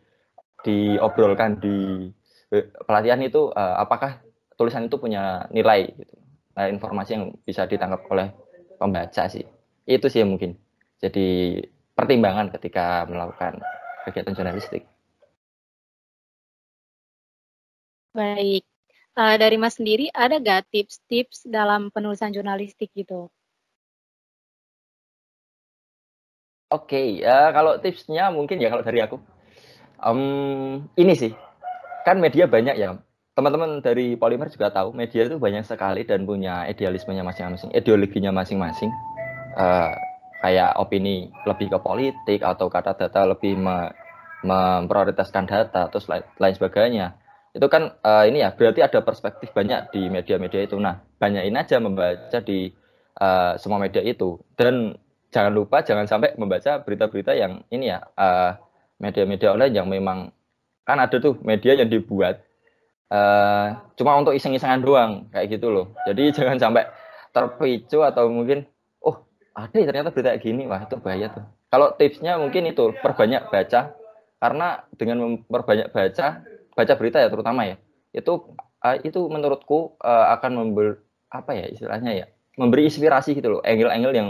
diobrolkan 0.64 1.60
di 1.60 2.08
eh, 2.56 2.72
pelatihan 2.88 3.20
itu 3.20 3.52
uh, 3.52 3.84
apakah 3.84 4.24
tulisan 4.56 4.88
itu 4.88 4.96
punya 4.96 5.48
nilai 5.52 5.92
gitu? 5.92 6.16
Nah, 6.54 6.70
informasi 6.70 7.20
yang 7.20 7.36
bisa 7.44 7.68
ditangkap 7.68 8.06
oleh 8.08 8.32
pembaca 8.80 9.28
sih. 9.28 9.44
Itu 9.84 10.08
sih 10.08 10.24
mungkin 10.24 10.56
jadi 11.04 11.60
pertimbangan 11.94 12.50
ketika 12.54 13.06
melakukan 13.06 13.62
kegiatan 14.06 14.34
jurnalistik. 14.36 14.84
Baik, 18.14 18.62
uh, 19.18 19.36
dari 19.42 19.58
Mas 19.58 19.82
sendiri 19.82 20.10
ada 20.14 20.38
gak 20.38 20.70
tips-tips 20.70 21.50
dalam 21.50 21.90
penulisan 21.90 22.30
jurnalistik 22.30 22.94
gitu? 22.94 23.30
Oke, 26.74 26.98
okay, 26.98 27.08
ya 27.22 27.54
kalau 27.54 27.78
tipsnya 27.78 28.34
mungkin 28.34 28.58
ya 28.58 28.70
kalau 28.74 28.82
dari 28.82 29.02
aku, 29.02 29.22
um, 30.02 30.82
ini 30.98 31.14
sih, 31.14 31.34
kan 32.02 32.18
media 32.18 32.50
banyak 32.50 32.78
ya, 32.78 32.98
teman-teman 33.38 33.82
dari 33.82 34.18
Polimer 34.18 34.50
juga 34.50 34.74
tahu 34.74 34.94
media 34.94 35.26
itu 35.26 35.38
banyak 35.38 35.66
sekali 35.66 36.02
dan 36.06 36.26
punya 36.26 36.66
idealismenya 36.66 37.22
masing-masing, 37.22 37.70
ideologinya 37.78 38.34
masing-masing. 38.34 38.90
Uh, 39.54 39.94
kayak 40.44 40.76
opini 40.76 41.32
lebih 41.48 41.72
ke 41.72 41.80
politik 41.80 42.40
atau 42.44 42.68
kata 42.68 43.00
data 43.00 43.24
lebih 43.24 43.56
me, 43.56 43.96
memprioritaskan 44.44 45.48
data 45.48 45.88
terus 45.88 46.12
lain, 46.12 46.54
sebagainya. 46.60 47.16
Itu 47.56 47.72
kan 47.72 47.96
uh, 48.04 48.28
ini 48.28 48.44
ya 48.44 48.52
berarti 48.52 48.84
ada 48.84 49.00
perspektif 49.00 49.56
banyak 49.56 49.96
di 49.96 50.12
media-media 50.12 50.68
itu. 50.68 50.76
Nah, 50.76 51.00
banyakin 51.16 51.56
aja 51.56 51.80
membaca 51.80 52.40
di 52.44 52.76
uh, 53.24 53.56
semua 53.56 53.80
media 53.80 54.04
itu 54.04 54.36
dan 54.60 55.00
jangan 55.32 55.56
lupa 55.56 55.80
jangan 55.82 56.06
sampai 56.06 56.36
membaca 56.36 56.84
berita-berita 56.84 57.34
yang 57.34 57.64
ini 57.72 57.90
ya 57.90 58.04
media-media 59.02 59.50
uh, 59.50 59.54
online 59.56 59.74
yang 59.74 59.88
memang 59.88 60.30
kan 60.84 61.00
ada 61.00 61.18
tuh 61.18 61.40
media 61.42 61.80
yang 61.80 61.88
dibuat 61.88 62.44
uh, 63.08 63.80
cuma 63.96 64.20
untuk 64.20 64.36
iseng-isengan 64.36 64.84
doang 64.84 65.12
kayak 65.32 65.56
gitu 65.58 65.72
loh. 65.72 65.96
Jadi 66.04 66.30
jangan 66.36 66.60
sampai 66.60 66.84
terpicu 67.34 68.04
atau 68.04 68.30
mungkin 68.30 68.68
ada 69.54 69.76
ya 69.78 69.86
ternyata 69.86 70.10
berita 70.10 70.34
gini. 70.42 70.66
Wah 70.66 70.82
itu 70.84 70.98
bahaya 70.98 71.30
tuh. 71.30 71.46
Kalau 71.70 71.94
tipsnya 71.98 72.38
mungkin 72.42 72.70
itu 72.70 72.94
perbanyak 73.02 73.50
baca. 73.50 73.94
Karena 74.44 74.84
dengan 75.00 75.18
memperbanyak 75.24 75.96
baca 75.96 76.44
baca 76.74 76.94
berita 77.00 77.22
ya 77.22 77.30
terutama 77.32 77.64
ya 77.70 77.78
itu 78.12 78.58
uh, 78.84 78.98
itu 79.00 79.30
menurutku 79.30 79.96
uh, 80.04 80.36
akan 80.36 80.52
memberi 80.60 81.00
apa 81.32 81.56
ya 81.56 81.66
istilahnya 81.70 82.12
ya 82.12 82.26
memberi 82.60 82.92
inspirasi 82.92 83.40
gitu 83.40 83.58
loh. 83.58 83.62
Angle-angle 83.64 84.14
yang 84.14 84.30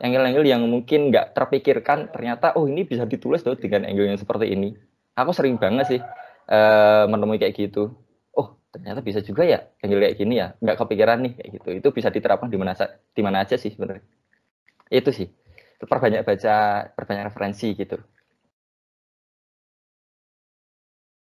angle-angle 0.00 0.46
yang 0.48 0.62
mungkin 0.64 1.12
nggak 1.12 1.36
terpikirkan 1.36 2.08
ternyata 2.08 2.56
oh 2.56 2.64
ini 2.64 2.88
bisa 2.88 3.04
ditulis 3.04 3.44
loh 3.44 3.58
dengan 3.58 3.84
angle 3.84 4.08
yang 4.08 4.16
seperti 4.16 4.54
ini. 4.54 4.72
Aku 5.12 5.36
sering 5.36 5.60
banget 5.60 5.86
sih 5.92 6.00
uh, 6.48 7.04
menemui 7.10 7.36
kayak 7.36 7.52
gitu 7.52 7.92
ternyata 8.76 9.00
bisa 9.00 9.20
juga 9.24 9.42
ya 9.48 9.58
angle 9.80 10.04
kayak 10.04 10.16
gini 10.20 10.34
ya 10.42 10.52
nggak 10.60 10.76
kepikiran 10.76 11.18
nih 11.24 11.32
kayak 11.40 11.50
gitu 11.56 11.68
itu 11.80 11.88
bisa 11.96 12.08
diterapkan 12.12 12.48
di 12.52 12.58
mana 12.60 12.72
di 13.16 13.22
mana 13.24 13.42
aja 13.42 13.56
sih 13.56 13.72
sebenarnya 13.72 14.04
itu 14.92 15.10
sih 15.10 15.28
perbanyak 15.80 16.22
baca 16.24 16.54
perbanyak 16.92 17.24
referensi 17.32 17.72
gitu 17.72 17.96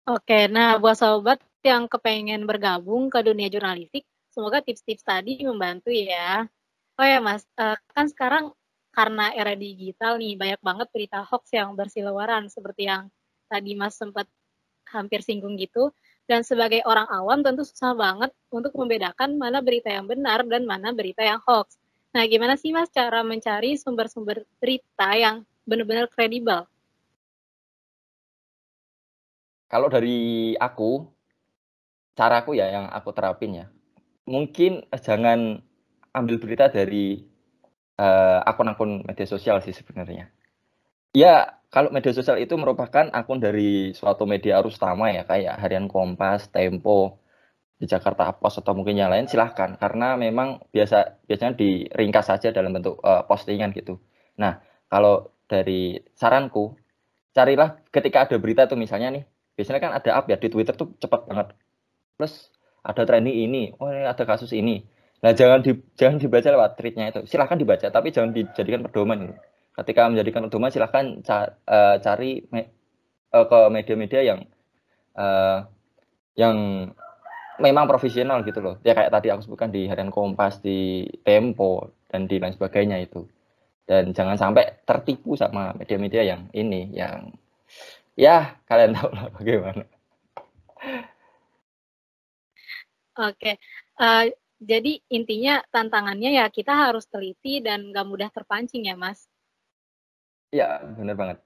Oke, 0.03 0.51
nah 0.51 0.75
buat 0.83 0.99
sobat 0.99 1.39
yang 1.63 1.87
kepengen 1.87 2.43
bergabung 2.43 3.07
ke 3.07 3.23
dunia 3.23 3.47
jurnalistik, 3.47 4.03
semoga 4.35 4.59
tips-tips 4.59 4.99
tadi 4.99 5.39
membantu 5.47 5.95
ya. 5.95 6.43
Oh 6.99 7.07
ya 7.07 7.23
Mas, 7.23 7.47
uh, 7.55 7.79
kan 7.95 8.11
sekarang 8.11 8.51
karena 8.91 9.31
era 9.31 9.55
digital 9.55 10.19
nih 10.19 10.35
banyak 10.35 10.59
banget 10.59 10.87
berita 10.91 11.23
hoax 11.23 11.55
yang 11.55 11.71
bersilawaran 11.79 12.51
seperti 12.51 12.91
yang 12.91 13.07
tadi 13.47 13.79
Mas 13.79 13.95
sempat 13.95 14.27
hampir 14.91 15.23
singgung 15.23 15.55
gitu. 15.55 15.95
Dan 16.23 16.41
sebagai 16.47 16.79
orang 16.87 17.07
awam 17.11 17.43
tentu 17.43 17.67
susah 17.67 17.91
banget 17.91 18.31
untuk 18.47 18.71
membedakan 18.79 19.35
mana 19.35 19.59
berita 19.59 19.91
yang 19.91 20.07
benar 20.07 20.47
dan 20.47 20.63
mana 20.63 20.95
berita 20.95 21.19
yang 21.19 21.43
hoax. 21.43 21.75
Nah, 22.13 22.23
gimana 22.29 22.55
sih 22.55 22.71
Mas 22.71 22.93
cara 22.93 23.25
mencari 23.25 23.75
sumber-sumber 23.75 24.45
berita 24.61 25.09
yang 25.17 25.43
benar-benar 25.67 26.07
kredibel? 26.07 26.63
Kalau 29.67 29.89
dari 29.89 30.53
aku, 30.53 31.09
caraku 32.13 32.53
ya 32.53 32.69
yang 32.69 32.85
aku 32.93 33.09
terapin 33.09 33.57
ya, 33.57 33.65
mungkin 34.29 34.85
jangan 34.93 35.57
ambil 36.13 36.37
berita 36.37 36.69
dari 36.69 37.25
uh, 37.97 38.39
akun-akun 38.45 39.01
media 39.01 39.25
sosial 39.25 39.57
sih 39.65 39.73
sebenarnya. 39.73 40.29
Ya, 41.17 41.57
kalau 41.73 41.89
media 41.89 42.13
sosial 42.13 42.37
itu 42.37 42.53
merupakan 42.53 43.09
akun 43.09 43.41
dari 43.41 43.97
suatu 43.97 44.29
media 44.29 44.61
arus 44.61 44.77
utama 44.77 45.09
ya, 45.09 45.25
kayak 45.25 45.57
Harian 45.57 45.89
Kompas, 45.89 46.53
Tempo, 46.53 47.17
di 47.83 47.89
Jakarta 47.89 48.31
Post 48.31 48.63
atau 48.63 48.71
mungkin 48.77 48.95
yang 48.95 49.11
lain 49.11 49.27
silahkan. 49.27 49.75
Karena 49.75 50.15
memang 50.15 50.63
biasa 50.71 51.25
biasanya 51.27 51.53
diringkas 51.59 52.31
saja 52.31 52.55
dalam 52.55 52.71
bentuk 52.71 52.95
uh, 53.03 53.27
postingan 53.27 53.75
gitu. 53.75 53.99
Nah 54.39 54.63
kalau 54.87 55.33
dari 55.51 55.99
saranku 56.15 56.79
carilah 57.35 57.81
ketika 57.91 58.29
ada 58.29 58.39
berita 58.39 58.69
tuh 58.69 58.79
misalnya 58.79 59.19
nih 59.19 59.23
biasanya 59.57 59.79
kan 59.83 59.91
ada 59.97 60.11
up 60.15 60.25
ya 60.31 60.37
di 60.39 60.47
Twitter 60.47 60.77
tuh 60.77 60.95
cepat 61.01 61.27
banget. 61.27 61.47
Plus 62.15 62.53
ada 62.87 63.03
trending 63.03 63.35
ini 63.49 63.63
oh 63.81 63.91
ini 63.91 64.07
ada 64.07 64.23
kasus 64.23 64.55
ini. 64.55 64.85
Nah 65.19 65.35
jangan 65.35 65.59
di 65.59 65.75
jangan 65.99 66.21
dibaca 66.23 66.47
lewat 66.47 66.71
tweetnya 66.79 67.11
itu. 67.11 67.27
Silahkan 67.27 67.59
dibaca 67.59 67.87
tapi 67.91 68.15
jangan 68.15 68.31
dijadikan 68.31 68.87
pedoman 68.87 69.35
ketika 69.73 70.09
menjadikan 70.09 70.45
pedoman 70.45 70.69
silahkan 70.69 71.05
uh, 71.65 71.95
cari 71.97 72.45
uh, 72.53 73.45
ke 73.45 73.59
media-media 73.73 74.21
yang 74.21 74.39
uh, 75.17 75.65
yang 76.37 76.89
memang 77.57 77.85
profesional 77.89 78.41
gitu 78.45 78.61
loh. 78.61 78.75
Ya 78.85 78.93
kayak 78.93 79.13
tadi 79.13 79.29
aku 79.29 79.45
sebutkan 79.45 79.69
di 79.73 79.89
harian 79.89 80.13
Kompas 80.13 80.61
di 80.61 81.05
Tempo 81.25 81.93
dan 82.09 82.29
di 82.29 82.37
lain 82.37 82.53
sebagainya 82.53 83.01
itu. 83.01 83.25
Dan 83.83 84.15
jangan 84.15 84.39
sampai 84.39 84.85
tertipu 84.87 85.35
sama 85.35 85.75
media-media 85.75 86.23
yang 86.23 86.41
ini 86.55 86.93
yang 86.93 87.33
ya 88.15 88.57
kalian 88.69 88.93
tahu 88.95 89.09
lah 89.11 89.27
bagaimana. 89.33 89.83
Oke 93.13 93.61
uh, 93.99 94.25
jadi 94.63 95.03
intinya 95.11 95.59
tantangannya 95.69 96.39
ya 96.39 96.45
kita 96.47 96.71
harus 96.71 97.05
teliti 97.05 97.59
dan 97.59 97.91
nggak 97.91 98.07
mudah 98.07 98.29
terpancing 98.31 98.87
ya 98.87 98.95
mas 98.95 99.27
Ya, 100.53 100.85
benar 100.97 101.17
banget. 101.17 101.37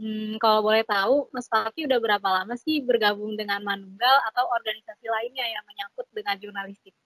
Hmm, 0.00 0.40
kalau 0.40 0.64
boleh 0.64 0.80
tahu, 0.88 1.28
Mas 1.28 1.44
Faki 1.44 1.84
udah 1.84 2.00
berapa 2.00 2.24
lama 2.24 2.56
sih 2.56 2.80
bergabung 2.80 3.36
dengan 3.36 3.60
Manunggal 3.60 4.16
atau 4.32 4.48
organisasi 4.48 5.04
lainnya 5.04 5.44
yang 5.44 5.60
menyangkut 5.68 6.08
dengan 6.16 6.40
jurnalistik? 6.40 6.96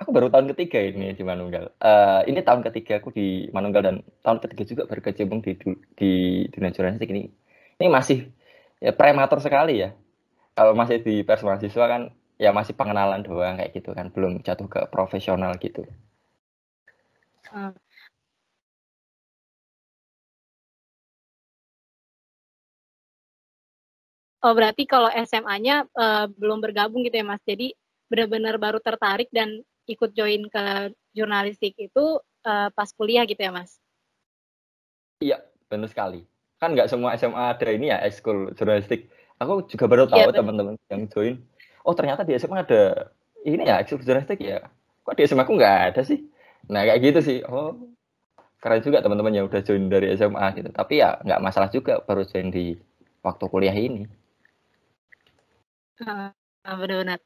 Aku 0.00 0.16
baru 0.16 0.32
tahun 0.32 0.48
ketiga 0.56 0.80
ini 0.80 1.12
di 1.12 1.20
Manunggal. 1.20 1.76
Uh, 1.76 2.24
ini 2.24 2.40
tahun 2.40 2.64
ketiga 2.64 3.04
aku 3.04 3.12
di 3.12 3.52
Manunggal 3.52 3.84
dan 3.84 3.96
tahun 4.24 4.40
ketiga 4.40 4.64
juga 4.64 4.82
berkecimpung 4.88 5.44
di 5.44 5.60
di 5.92 6.10
dunia 6.48 6.72
jurnalistik 6.72 7.12
ini. 7.12 7.28
Ini 7.76 7.92
masih 7.92 8.32
ya 8.80 8.96
prematur 8.96 9.44
sekali 9.44 9.84
ya. 9.84 9.92
Kalau 10.56 10.72
masih 10.72 11.04
di 11.04 11.20
pers 11.20 11.44
mahasiswa 11.44 11.84
kan 11.84 12.16
ya 12.40 12.48
masih 12.56 12.72
pengenalan 12.72 13.20
doang 13.20 13.60
kayak 13.60 13.76
gitu 13.76 13.92
kan, 13.92 14.08
belum 14.08 14.40
jatuh 14.40 14.72
ke 14.72 14.80
profesional 14.88 15.52
gitu. 15.60 15.84
Hmm. 17.52 17.76
Oh, 24.40 24.56
berarti 24.56 24.88
kalau 24.88 25.12
SMA-nya 25.12 25.84
uh, 25.92 26.24
belum 26.32 26.64
bergabung 26.64 27.04
gitu 27.04 27.20
ya, 27.20 27.26
Mas. 27.28 27.44
Jadi 27.44 27.76
benar-benar 28.08 28.56
baru 28.56 28.80
tertarik 28.80 29.28
dan 29.28 29.60
ikut 29.84 30.16
join 30.16 30.48
ke 30.48 30.96
jurnalistik 31.12 31.76
itu 31.76 32.18
uh, 32.48 32.68
pas 32.72 32.88
kuliah 32.96 33.28
gitu 33.28 33.36
ya, 33.36 33.52
Mas? 33.52 33.76
Iya, 35.20 35.44
benar 35.68 35.92
sekali. 35.92 36.24
Kan 36.56 36.72
nggak 36.72 36.88
semua 36.88 37.12
SMA 37.20 37.52
ada 37.52 37.68
ini 37.68 37.92
ya, 37.92 38.00
ekskul 38.00 38.56
jurnalistik. 38.56 39.12
Aku 39.36 39.68
juga 39.68 39.84
baru 39.88 40.08
iya, 40.08 40.24
tahu 40.24 40.32
ya, 40.32 40.36
teman-teman 40.40 40.74
yang 40.88 41.04
join. 41.12 41.34
Oh, 41.84 41.92
ternyata 41.92 42.24
di 42.24 42.32
SMA 42.40 42.64
ada 42.64 43.12
ini 43.44 43.68
ya, 43.68 43.84
ekskul 43.84 44.00
jurnalistik 44.00 44.40
ya. 44.40 44.64
Kok 45.04 45.20
di 45.20 45.28
SMA 45.28 45.44
aku 45.44 45.52
nggak 45.60 45.76
ada 45.92 46.00
sih? 46.00 46.24
Nah, 46.72 46.88
kayak 46.88 47.00
gitu 47.04 47.20
sih. 47.20 47.38
Oh, 47.44 47.76
keren 48.60 48.80
juga 48.80 49.04
teman-teman 49.04 49.36
yang 49.36 49.44
udah 49.52 49.60
join 49.60 49.92
dari 49.92 50.16
SMA 50.16 50.56
gitu. 50.56 50.72
Tapi 50.72 51.04
ya 51.04 51.20
nggak 51.20 51.40
masalah 51.44 51.68
juga 51.68 52.00
baru 52.00 52.24
join 52.24 52.48
di 52.48 52.80
waktu 53.20 53.44
kuliah 53.52 53.76
ini. 53.76 54.19
Uh, 56.00 56.32
benar-benar. 56.64 57.20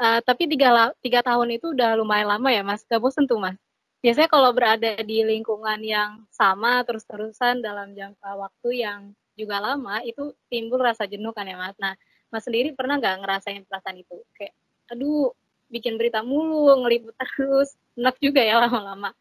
Uh, 0.00 0.20
tapi 0.24 0.48
tiga, 0.48 0.92
tiga 1.04 1.20
tahun 1.24 1.56
itu 1.56 1.72
udah 1.76 1.96
lumayan 2.00 2.28
lama 2.36 2.48
ya 2.52 2.62
mas, 2.64 2.84
gak 2.88 3.00
bosen 3.00 3.24
tuh 3.28 3.40
mas? 3.40 3.56
Biasanya 4.04 4.28
kalau 4.32 4.52
berada 4.56 5.00
di 5.04 5.24
lingkungan 5.24 5.80
yang 5.84 6.24
sama 6.32 6.84
terus-terusan 6.84 7.60
dalam 7.64 7.92
jangka 7.96 8.30
waktu 8.36 8.68
yang 8.84 9.00
juga 9.36 9.60
lama, 9.60 10.00
itu 10.04 10.32
timbul 10.52 10.80
rasa 10.80 11.04
jenuh 11.08 11.32
kan 11.36 11.48
ya 11.48 11.56
mas? 11.60 11.76
Nah, 11.80 11.96
mas 12.32 12.44
sendiri 12.44 12.72
pernah 12.76 12.96
nggak 13.00 13.16
ngerasain 13.24 13.64
perasaan 13.68 14.00
itu? 14.00 14.16
Kayak, 14.36 14.54
aduh, 14.92 15.32
bikin 15.72 15.96
berita 16.00 16.20
mulu, 16.24 16.72
ngeliput 16.84 17.16
terus, 17.20 17.76
enak 17.96 18.16
juga 18.20 18.40
ya 18.44 18.60
lama-lama. 18.64 19.12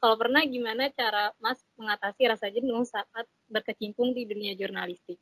Kalau 0.00 0.16
pernah, 0.18 0.42
gimana 0.48 0.88
cara 0.94 1.30
mas 1.42 1.60
mengatasi 1.78 2.22
rasa 2.30 2.48
jenuh 2.50 2.82
saat 2.88 3.26
berkecimpung 3.50 4.14
di 4.16 4.24
dunia 4.26 4.56
jurnalistik? 4.58 5.18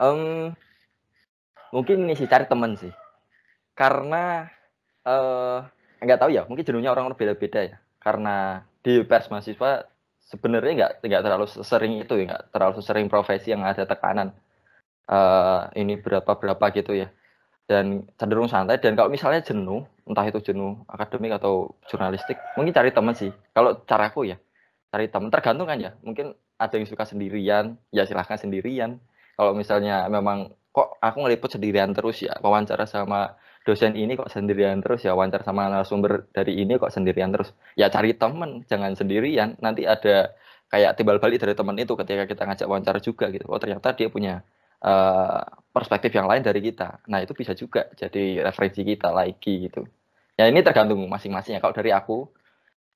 Um, 0.00 0.56
mungkin 1.76 2.08
ini 2.08 2.16
sih 2.16 2.24
cari 2.24 2.48
temen 2.48 2.72
sih. 2.80 2.90
Karena 3.76 4.48
uh, 5.04 5.60
nggak 6.00 6.18
tahu 6.18 6.30
ya 6.32 6.48
mungkin 6.48 6.64
jenuhnya 6.64 6.96
orang 6.96 7.12
berbeda-beda 7.12 7.60
ya. 7.68 7.76
Karena 8.00 8.64
di 8.80 9.04
pers 9.04 9.28
mahasiswa 9.28 9.84
sebenarnya 10.24 10.72
nggak 10.72 10.92
nggak 11.04 11.22
terlalu 11.22 11.46
sering 11.60 11.92
itu 12.00 12.14
ya 12.16 12.24
nggak 12.32 12.42
terlalu 12.48 12.80
sering 12.80 13.06
profesi 13.12 13.52
yang 13.52 13.66
ada 13.66 13.84
tekanan 13.84 14.32
uh, 15.10 15.68
ini 15.76 16.00
berapa 16.00 16.32
berapa 16.32 16.64
gitu 16.72 16.96
ya. 16.96 17.12
Dan 17.68 18.08
cenderung 18.18 18.50
santai 18.50 18.82
dan 18.82 18.98
kalau 18.98 19.12
misalnya 19.12 19.44
jenuh 19.46 19.86
entah 20.08 20.26
itu 20.26 20.42
jenuh 20.42 20.82
akademik 20.90 21.38
atau 21.38 21.76
jurnalistik 21.86 22.40
mungkin 22.56 22.72
cari 22.72 22.90
teman 22.90 23.14
sih. 23.14 23.30
Kalau 23.52 23.84
caraku 23.84 24.32
ya 24.32 24.40
cari 24.90 25.06
teman 25.06 25.30
tergantung 25.30 25.70
kan 25.70 25.78
ya 25.78 25.94
mungkin 26.02 26.34
ada 26.58 26.74
yang 26.74 26.88
suka 26.88 27.06
sendirian 27.06 27.78
ya 27.94 28.02
silahkan 28.04 28.34
sendirian 28.36 28.98
kalau 29.40 29.56
misalnya 29.56 30.04
memang 30.12 30.52
kok 30.68 31.00
aku 31.00 31.24
ngeliput 31.24 31.48
sendirian 31.56 31.96
terus 31.96 32.20
ya 32.20 32.36
wawancara 32.44 32.84
sama 32.84 33.40
dosen 33.64 33.96
ini 33.96 34.12
kok 34.12 34.28
sendirian 34.28 34.84
terus 34.84 35.00
ya 35.00 35.16
wawancara 35.16 35.40
sama 35.40 35.72
narasumber 35.72 36.28
dari 36.28 36.60
ini 36.60 36.76
kok 36.76 36.92
sendirian 36.92 37.32
terus. 37.32 37.56
Ya 37.72 37.88
cari 37.88 38.12
temen 38.12 38.68
jangan 38.68 38.92
sendirian. 38.92 39.56
Nanti 39.64 39.88
ada 39.88 40.36
kayak 40.68 41.00
timbal 41.00 41.16
balik 41.24 41.40
dari 41.40 41.56
teman 41.56 41.72
itu 41.80 41.96
ketika 41.96 42.28
kita 42.28 42.42
ngajak 42.52 42.66
wawancara 42.68 43.00
juga 43.00 43.32
gitu. 43.32 43.48
Oh 43.48 43.56
ternyata 43.56 43.96
dia 43.96 44.12
punya 44.12 44.44
uh, 44.84 45.40
perspektif 45.72 46.12
yang 46.12 46.28
lain 46.28 46.44
dari 46.44 46.60
kita. 46.60 47.00
Nah 47.08 47.24
itu 47.24 47.32
bisa 47.32 47.56
juga 47.56 47.88
jadi 47.96 48.44
referensi 48.44 48.84
kita 48.84 49.08
lagi 49.08 49.72
gitu. 49.72 49.88
Ya 50.36 50.52
ini 50.52 50.60
tergantung 50.60 51.00
masing-masing 51.08 51.56
ya. 51.56 51.60
Kalau 51.64 51.72
dari 51.72 51.96
aku 51.96 52.28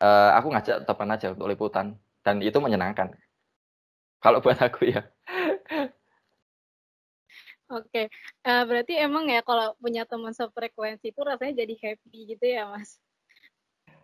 uh, 0.04 0.30
aku 0.36 0.52
ngajak 0.52 0.84
teman 0.84 1.08
aja 1.08 1.32
untuk 1.32 1.48
liputan. 1.48 1.96
Dan 2.20 2.44
itu 2.44 2.60
menyenangkan. 2.60 3.16
Kalau 4.20 4.44
buat 4.44 4.60
aku 4.60 4.92
ya 4.92 5.08
Oke, 7.72 8.12
uh, 8.44 8.62
berarti 8.68 8.92
emang 9.00 9.24
ya 9.24 9.40
kalau 9.40 9.72
punya 9.80 10.04
teman 10.04 10.36
sefrekuensi 10.36 11.08
itu 11.08 11.20
rasanya 11.24 11.64
jadi 11.64 11.74
happy 11.80 12.36
gitu 12.36 12.44
ya, 12.44 12.68
Mas? 12.68 13.00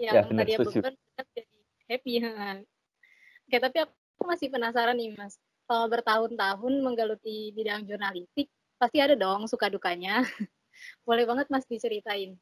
Yang 0.01 0.17
ya, 0.17 0.33
tadi 0.33 0.53
aku 0.57 0.71
kan 0.81 0.95
jadi 1.37 1.53
happy. 1.93 2.13
Oke, 3.45 3.57
tapi 3.61 3.77
aku 3.85 4.23
masih 4.25 4.49
penasaran 4.49 4.97
nih, 4.97 5.13
Mas. 5.13 5.37
Kalau 5.69 5.87
bertahun-tahun 5.93 6.75
menggeluti 6.81 7.53
bidang 7.53 7.85
jurnalistik, 7.85 8.49
pasti 8.81 8.97
ada 8.97 9.13
dong 9.13 9.45
suka 9.45 9.69
dukanya. 9.69 10.25
Boleh 11.07 11.29
banget 11.29 11.53
Mas 11.53 11.69
diceritain. 11.69 12.41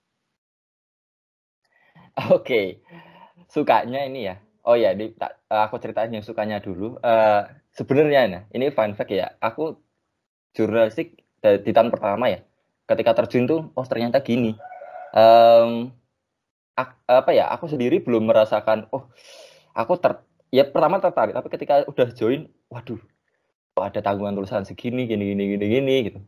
Oke, 2.31 2.79
sukanya 3.51 4.07
ini 4.07 4.31
ya. 4.31 4.39
Oh 4.63 4.79
ya, 4.79 4.95
di, 4.95 5.11
aku 5.51 5.83
ceritain 5.83 6.15
yang 6.15 6.23
sukanya 6.23 6.63
dulu. 6.63 6.95
Uh, 7.03 7.43
Sebenarnya, 7.75 8.21
nah, 8.27 8.43
ini 8.51 8.75
fun 8.75 8.99
fact 8.99 9.15
ya. 9.15 9.39
Aku 9.39 9.79
jurnalistik 10.57 11.21
di 11.41 11.71
tahun 11.71 11.91
pertama 11.93 12.31
ya. 12.31 12.45
Ketika 12.89 13.13
terjun 13.25 13.45
tuh 13.45 13.61
oh 13.73 13.87
ternyata 13.89 14.21
gini. 14.25 14.57
Um, 15.13 15.93
apa 17.09 17.31
ya 17.35 17.51
aku 17.51 17.67
sendiri 17.67 17.99
belum 17.99 18.31
merasakan 18.31 18.87
oh 18.95 19.11
aku 19.75 19.99
ter 19.99 20.23
ya 20.55 20.63
pertama 20.69 21.03
tertarik 21.03 21.35
tapi 21.35 21.49
ketika 21.51 21.83
udah 21.91 22.09
join 22.15 22.47
waduh 22.71 23.01
oh, 23.75 23.85
ada 23.85 23.99
tanggungan 23.99 24.39
tulisan 24.39 24.63
segini 24.63 25.11
gini 25.11 25.35
gini 25.35 25.45
gini 25.57 25.65
gini 25.67 25.95
gitu. 26.11 26.19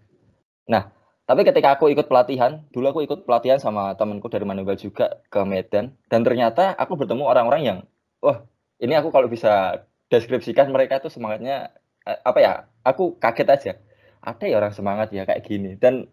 Nah 0.67 0.91
tapi 1.31 1.47
ketika 1.47 1.79
aku 1.79 1.95
ikut 1.95 2.11
pelatihan 2.11 2.67
dulu 2.75 2.91
aku 2.91 3.01
ikut 3.07 3.23
pelatihan 3.23 3.63
sama 3.63 3.95
temanku 3.95 4.27
dari 4.27 4.43
Manunggal 4.43 4.75
juga 4.75 5.23
ke 5.31 5.39
Medan 5.47 5.95
dan 6.11 6.21
ternyata 6.27 6.75
aku 6.75 6.99
bertemu 6.99 7.23
orang-orang 7.23 7.63
yang 7.63 7.79
wah 8.19 8.43
ini 8.83 8.99
aku 8.99 9.15
kalau 9.15 9.31
bisa 9.31 9.87
deskripsikan 10.11 10.75
mereka 10.75 10.99
itu 10.99 11.07
semangatnya 11.07 11.71
eh, 12.03 12.19
apa 12.27 12.39
ya 12.43 12.53
aku 12.83 13.15
kaget 13.23 13.49
aja 13.49 13.73
ada 14.21 14.45
ya 14.45 14.61
orang 14.61 14.75
semangat 14.77 15.09
ya 15.11 15.25
kayak 15.25 15.43
gini. 15.45 15.77
Dan 15.81 16.09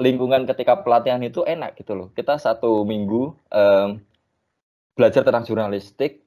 lingkungan 0.00 0.48
ketika 0.48 0.80
pelatihan 0.82 1.22
itu 1.22 1.46
enak 1.46 1.78
gitu 1.78 1.94
loh. 1.94 2.08
Kita 2.14 2.38
satu 2.38 2.82
minggu 2.82 3.34
um, 3.52 3.88
belajar 4.98 5.22
tentang 5.22 5.46
jurnalistik 5.46 6.26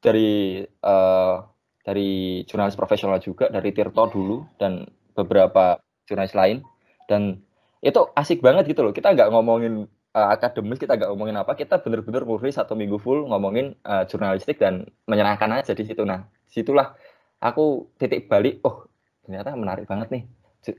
dari 0.00 0.62
uh, 0.64 1.42
dari 1.82 2.42
jurnalis 2.46 2.78
profesional 2.78 3.18
juga 3.22 3.50
dari 3.50 3.70
Tirto 3.70 4.10
dulu 4.10 4.46
dan 4.58 4.86
beberapa 5.14 5.78
jurnalis 6.06 6.34
lain. 6.34 6.62
Dan 7.06 7.42
itu 7.82 8.00
asik 8.14 8.42
banget 8.42 8.70
gitu 8.70 8.82
loh. 8.82 8.94
Kita 8.94 9.14
nggak 9.14 9.30
ngomongin 9.30 9.86
uh, 10.14 10.28
akademis 10.34 10.78
kita 10.78 10.98
nggak 10.98 11.10
ngomongin 11.10 11.36
apa. 11.38 11.58
Kita 11.58 11.82
bener-bener 11.82 12.22
murni 12.22 12.50
satu 12.54 12.78
minggu 12.78 12.98
full 13.02 13.26
ngomongin 13.26 13.74
uh, 13.86 14.06
jurnalistik 14.06 14.62
dan 14.62 14.86
menyenangkan 15.10 15.50
aja 15.62 15.74
di 15.74 15.84
situ. 15.86 16.02
Nah 16.06 16.26
situlah 16.46 16.94
aku 17.42 17.92
titik 18.00 18.30
balik 18.30 18.64
oh 18.64 18.88
ternyata 19.26 19.52
menarik 19.58 19.84
banget 19.84 20.08
nih 20.08 20.24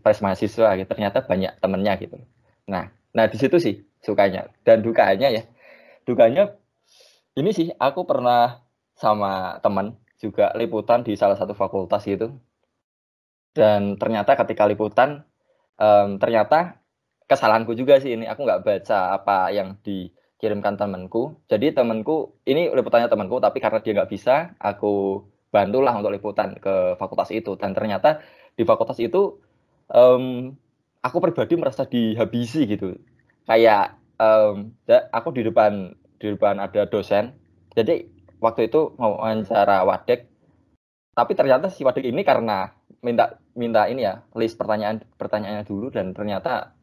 pas 0.03 0.17
mahasiswa 0.19 0.75
gitu 0.75 0.89
ternyata 0.89 1.23
banyak 1.23 1.59
temennya 1.61 1.93
gitu. 2.01 2.17
Nah 2.67 2.91
nah 3.15 3.25
di 3.25 3.37
situ 3.39 3.57
sih 3.57 3.75
sukanya 4.03 4.51
dan 4.67 4.83
dukanya 4.83 5.31
ya. 5.31 5.43
Dukanya 6.07 6.55
ini 7.37 7.51
sih 7.53 7.67
aku 7.75 8.07
pernah 8.07 8.63
sama 8.97 9.61
teman 9.61 9.99
juga 10.17 10.49
liputan 10.57 11.05
di 11.05 11.13
salah 11.13 11.37
satu 11.37 11.53
fakultas 11.53 12.03
gitu. 12.07 12.33
Dan 13.53 13.97
ternyata 13.97 14.37
ketika 14.37 14.65
liputan 14.69 15.25
um, 15.77 16.17
ternyata 16.21 16.77
kesalahanku 17.27 17.73
juga 17.75 17.99
sih 17.99 18.13
ini 18.15 18.25
aku 18.29 18.45
nggak 18.45 18.63
baca 18.63 19.17
apa 19.17 19.51
yang 19.51 19.75
dikirimkan 19.83 20.79
temanku 20.79 21.35
jadi 21.51 21.75
temanku 21.75 22.39
ini 22.47 22.71
liputannya 22.71 23.11
temanku 23.11 23.41
tapi 23.43 23.59
karena 23.59 23.83
dia 23.83 23.93
nggak 23.97 24.11
bisa 24.13 24.55
aku 24.61 25.25
bantulah 25.49 25.95
untuk 25.95 26.13
liputan 26.13 26.55
ke 26.59 26.95
fakultas 26.99 27.31
itu. 27.31 27.55
Dan 27.55 27.71
ternyata 27.73 28.21
di 28.53 28.63
fakultas 28.67 28.99
itu 28.99 29.39
um, 29.91 30.55
aku 31.03 31.17
pribadi 31.23 31.53
merasa 31.55 31.83
dihabisi 31.87 32.67
gitu. 32.67 32.97
Kayak 33.47 33.95
um, 34.19 34.71
aku 35.13 35.35
di 35.35 35.47
depan 35.47 35.95
di 36.17 36.33
depan 36.33 36.59
ada 36.59 36.87
dosen. 36.87 37.35
Jadi 37.77 38.07
waktu 38.41 38.69
itu 38.69 38.95
mau 38.97 39.17
wawancara 39.17 39.85
wadek 39.85 40.27
tapi 41.17 41.33
ternyata 41.33 41.73
si 41.73 41.81
wadek 41.81 42.05
ini 42.05 42.21
karena 42.21 42.69
minta 43.01 43.41
minta 43.57 43.89
ini 43.89 44.05
ya 44.05 44.21
list 44.37 44.53
pertanyaan 44.53 45.01
pertanyaannya 45.17 45.65
dulu 45.65 45.89
dan 45.89 46.13
ternyata 46.13 46.77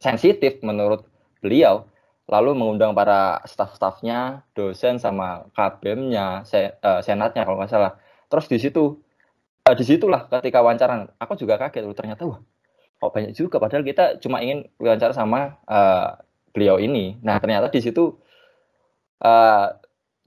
sensitif 0.00 0.64
menurut 0.64 1.04
beliau. 1.44 1.84
Lalu 2.24 2.56
mengundang 2.56 2.96
para 2.96 3.44
staf-stafnya 3.44 4.48
dosen 4.56 4.96
sama 4.96 5.44
KBM-nya 5.52 6.48
se, 6.48 6.72
uh, 6.80 7.04
senatnya 7.04 7.44
kalau 7.44 7.60
nggak 7.60 7.68
salah. 7.68 8.00
Terus 8.32 8.48
di 8.48 8.56
situ 8.56 9.03
Nah, 9.64 9.72
di 9.72 9.80
situlah 9.80 10.28
ketika 10.28 10.60
wawancara. 10.60 11.08
Aku 11.16 11.40
juga 11.40 11.56
kaget 11.56 11.88
loh 11.88 11.96
ternyata 11.96 12.28
wah 12.28 12.36
kok 13.00 13.12
banyak 13.16 13.32
juga. 13.32 13.56
Padahal 13.56 13.80
kita 13.80 14.20
cuma 14.20 14.44
ingin 14.44 14.68
wawancara 14.76 15.16
sama 15.16 15.56
uh, 15.64 16.20
beliau 16.52 16.76
ini. 16.76 17.16
Nah 17.24 17.40
ternyata 17.40 17.72
di 17.72 17.80
situ 17.80 18.12
uh, 19.24 19.66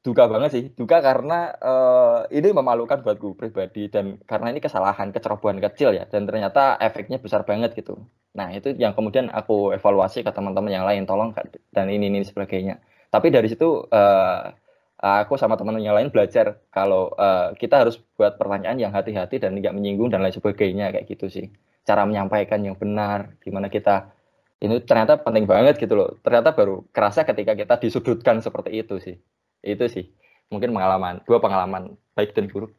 duka 0.02 0.24
banget 0.26 0.50
sih. 0.58 0.64
Duka 0.74 1.06
karena 1.06 1.54
uh, 1.54 2.26
ini 2.34 2.50
memalukan 2.50 3.06
buatku 3.06 3.38
pribadi 3.38 3.94
dan 3.94 4.18
karena 4.26 4.50
ini 4.50 4.58
kesalahan 4.58 5.14
kecerobohan 5.14 5.62
kecil 5.62 5.94
ya. 5.94 6.10
Dan 6.10 6.26
ternyata 6.26 6.82
efeknya 6.82 7.22
besar 7.22 7.46
banget 7.46 7.78
gitu. 7.78 8.10
Nah 8.34 8.50
itu 8.50 8.74
yang 8.74 8.98
kemudian 8.98 9.30
aku 9.30 9.70
evaluasi 9.78 10.26
ke 10.26 10.34
teman-teman 10.34 10.74
yang 10.74 10.86
lain. 10.90 11.06
Tolong 11.06 11.38
dan 11.70 11.86
ini 11.94 12.10
ini 12.10 12.26
sebagainya. 12.26 12.82
Tapi 13.14 13.30
dari 13.30 13.54
situ 13.54 13.86
uh, 13.86 14.50
aku 14.98 15.38
sama 15.38 15.54
teman 15.54 15.78
yang 15.78 15.94
lain 15.94 16.10
belajar 16.10 16.58
kalau 16.74 17.14
uh, 17.14 17.54
kita 17.54 17.86
harus 17.86 18.02
buat 18.18 18.36
pertanyaan 18.42 18.82
yang 18.82 18.92
hati-hati 18.94 19.38
dan 19.38 19.54
tidak 19.54 19.78
menyinggung 19.78 20.10
dan 20.10 20.26
lain 20.26 20.34
sebagainya 20.34 20.90
kayak 20.90 21.06
gitu 21.06 21.30
sih. 21.30 21.46
Cara 21.86 22.04
menyampaikan 22.04 22.60
yang 22.66 22.76
benar 22.76 23.38
gimana 23.46 23.70
kita 23.70 24.10
ini 24.58 24.82
ternyata 24.82 25.22
penting 25.22 25.46
banget 25.46 25.78
gitu 25.78 25.94
loh. 25.94 26.10
Ternyata 26.26 26.58
baru 26.58 26.82
kerasa 26.90 27.22
ketika 27.24 27.54
kita 27.54 27.78
disudutkan 27.78 28.42
seperti 28.42 28.74
itu 28.74 28.98
sih. 28.98 29.16
Itu 29.62 29.86
sih 29.86 30.10
mungkin 30.48 30.72
pengalaman 30.74 31.22
dua 31.28 31.38
pengalaman 31.44 32.00
baik 32.16 32.32
dan 32.34 32.48
buruk 32.48 32.72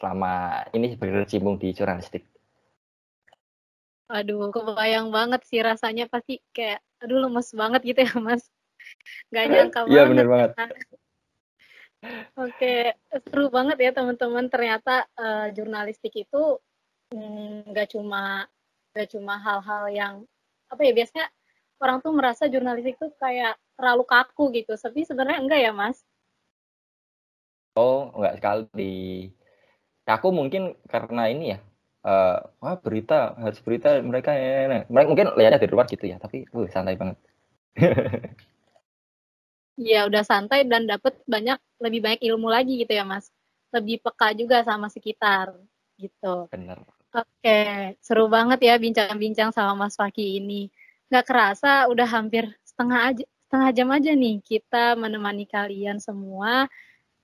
selama 0.00 0.64
ini 0.72 0.96
berkecimpung 0.96 1.60
di 1.60 1.76
jurnalistik. 1.76 2.24
Aduh 4.10 4.48
kebayang 4.50 5.12
banget 5.12 5.44
sih 5.46 5.60
rasanya 5.60 6.08
pasti 6.08 6.40
kayak 6.56 6.80
aduh 7.04 7.28
lemes 7.28 7.52
banget 7.52 7.80
gitu 7.84 8.00
ya 8.08 8.14
mas. 8.18 8.48
Gak 9.28 9.44
nyangka 9.52 9.80
banget. 9.84 9.94
Iya 9.94 10.02
benar 10.08 10.26
banget. 10.26 10.50
Oke, 12.40 12.96
seru 13.12 13.52
banget 13.52 13.76
ya 13.76 13.90
teman-teman. 13.92 14.48
Ternyata 14.48 15.04
uh, 15.20 15.52
jurnalistik 15.52 16.16
itu 16.16 16.56
mm, 17.12 17.68
nggak 17.68 17.86
mm, 17.90 17.92
cuma 17.92 18.48
nggak 18.96 19.08
cuma 19.12 19.34
hal-hal 19.38 19.84
yang 19.92 20.14
apa 20.72 20.80
ya 20.82 20.92
biasanya 20.96 21.26
orang 21.80 21.98
tuh 22.00 22.12
merasa 22.16 22.48
jurnalistik 22.48 22.96
itu 22.96 23.08
kayak 23.20 23.60
terlalu 23.76 24.04
kaku 24.08 24.44
gitu. 24.56 24.72
Tapi 24.76 25.04
sebenarnya 25.04 25.40
enggak 25.44 25.60
ya, 25.60 25.72
Mas? 25.76 26.00
Oh, 27.76 28.08
enggak 28.16 28.40
sekali. 28.40 29.32
Aku 30.08 30.34
mungkin 30.34 30.74
karena 30.90 31.30
ini 31.30 31.54
ya, 31.54 31.58
uh, 32.02 32.42
wah 32.58 32.76
berita 32.80 33.36
harus 33.38 33.62
berita 33.62 34.00
mereka 34.02 34.34
ya, 34.34 34.82
mereka 34.90 35.06
mungkin 35.06 35.28
lihatnya 35.38 35.62
dari 35.62 35.70
luar 35.70 35.86
gitu 35.86 36.02
ya, 36.08 36.18
tapi 36.18 36.48
uh, 36.50 36.66
santai 36.66 36.98
banget. 36.98 37.14
ya 39.80 40.04
udah 40.04 40.20
santai 40.20 40.68
dan 40.68 40.84
dapat 40.84 41.16
banyak 41.24 41.56
lebih 41.80 42.00
banyak 42.04 42.20
ilmu 42.28 42.52
lagi 42.52 42.84
gitu 42.84 42.92
ya 42.92 43.04
mas 43.08 43.32
lebih 43.72 44.04
peka 44.04 44.36
juga 44.36 44.60
sama 44.60 44.92
sekitar 44.92 45.56
gitu 45.96 46.52
benar 46.52 46.84
oke 47.16 47.60
seru 48.04 48.28
banget 48.28 48.60
ya 48.60 48.74
bincang-bincang 48.76 49.50
sama 49.56 49.72
mas 49.72 49.96
Faki 49.96 50.36
ini 50.36 50.68
nggak 51.08 51.24
kerasa 51.24 51.88
udah 51.88 52.06
hampir 52.06 52.46
setengah 52.62 53.00
aja 53.10 53.24
setengah 53.50 53.70
jam 53.74 53.90
aja 53.90 54.14
nih 54.14 54.38
kita 54.46 54.94
menemani 54.94 55.42
kalian 55.42 55.98
semua. 55.98 56.70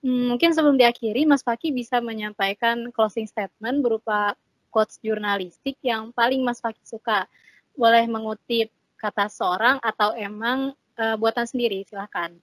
Hmm, 0.03 0.35
mungkin 0.35 0.51
sebelum 0.51 0.75
diakhiri, 0.75 1.23
Mas 1.23 1.47
Faki 1.47 1.71
bisa 1.71 2.03
menyampaikan 2.03 2.91
closing 2.91 3.31
statement 3.31 3.79
berupa 3.79 4.35
quotes 4.75 4.99
jurnalistik 5.07 5.79
yang 5.87 6.11
paling 6.11 6.43
Mas 6.43 6.59
Faki 6.59 6.83
suka. 6.83 7.31
Boleh 7.79 8.11
mengutip 8.11 8.75
kata 8.99 9.31
seorang 9.31 9.79
atau 9.79 10.19
emang 10.19 10.75
uh, 10.97 11.17
buatan 11.21 11.47
sendiri, 11.47 11.85
silahkan. 11.85 12.35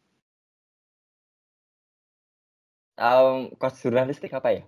Um, 2.94 3.50
quotes 3.58 3.82
jurnalistik 3.82 4.32
apa 4.34 4.50
ya? 4.54 4.64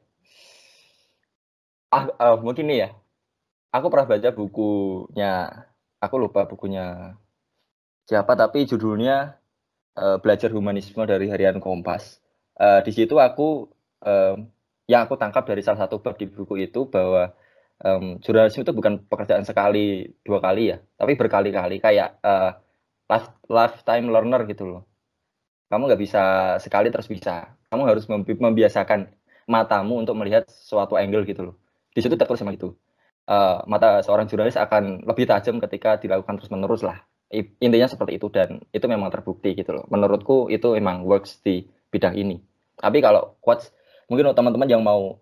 Ah, 1.93 2.09
uh, 2.09 2.37
mungkin 2.41 2.65
nih 2.67 2.79
ya. 2.85 2.89
Aku 3.69 3.91
pernah 3.91 4.07
baca 4.07 4.29
bukunya, 4.33 5.51
aku 6.01 6.15
lupa 6.17 6.47
bukunya 6.47 7.15
siapa 8.05 8.37
tapi 8.37 8.63
judulnya 8.69 9.35
uh, 9.97 10.17
belajar 10.21 10.49
humanisme 10.53 11.03
dari 11.05 11.27
harian 11.29 11.59
Kompas. 11.59 12.21
Uh, 12.55 12.79
di 12.87 12.91
situ 12.95 13.19
aku 13.19 13.67
um, 14.05 14.37
yang 14.87 15.05
aku 15.09 15.19
tangkap 15.19 15.43
dari 15.43 15.59
salah 15.65 15.85
satu 15.85 15.99
bab 15.99 16.15
di 16.15 16.29
buku 16.29 16.61
itu 16.61 16.87
bahwa 16.87 17.33
um, 17.83 18.21
jurnalisme 18.23 18.63
itu 18.63 18.71
bukan 18.71 19.01
pekerjaan 19.09 19.43
sekali 19.43 20.07
dua 20.23 20.39
kali 20.39 20.71
ya, 20.71 20.77
tapi 20.95 21.17
berkali-kali 21.19 21.81
kayak 21.81 22.21
uh, 22.23 22.55
life, 23.09 23.29
lifetime 23.49 24.05
learner 24.09 24.41
gitu 24.49 24.63
loh. 24.65 24.83
Kamu 25.69 25.89
nggak 25.89 26.01
bisa 26.01 26.23
sekali 26.61 26.93
terus 26.93 27.09
bisa. 27.09 27.51
Kamu 27.69 27.83
harus 27.89 28.05
membiasakan 28.11 29.09
matamu 29.49 30.01
untuk 30.01 30.15
melihat 30.17 30.45
suatu 30.49 30.95
angle 30.97 31.25
gitu 31.25 31.51
loh. 31.51 31.55
Di 31.93 32.01
situ 32.05 32.13
tertulis 32.17 32.41
sama 32.41 32.53
itu. 32.53 32.73
Uh, 33.25 33.57
mata 33.65 34.05
seorang 34.05 34.29
jurnalis 34.29 34.53
akan 34.53 35.01
lebih 35.01 35.25
tajam 35.25 35.57
ketika 35.57 35.97
dilakukan 35.97 36.37
terus 36.37 36.53
menerus 36.53 36.85
lah 36.85 37.01
intinya 37.33 37.89
seperti 37.89 38.21
itu 38.21 38.29
dan 38.29 38.61
itu 38.69 38.85
memang 38.85 39.09
terbukti 39.09 39.57
gitu 39.57 39.73
loh. 39.73 39.85
Menurutku 39.89 40.47
itu 40.53 40.77
memang 40.77 41.03
works 41.03 41.41
di 41.41 41.65
bidang 41.89 42.13
ini. 42.15 42.37
Tapi 42.77 43.01
kalau 43.01 43.39
quotes 43.41 43.73
mungkin 44.11 44.31
teman-teman 44.35 44.69
yang 44.69 44.83
mau 44.85 45.17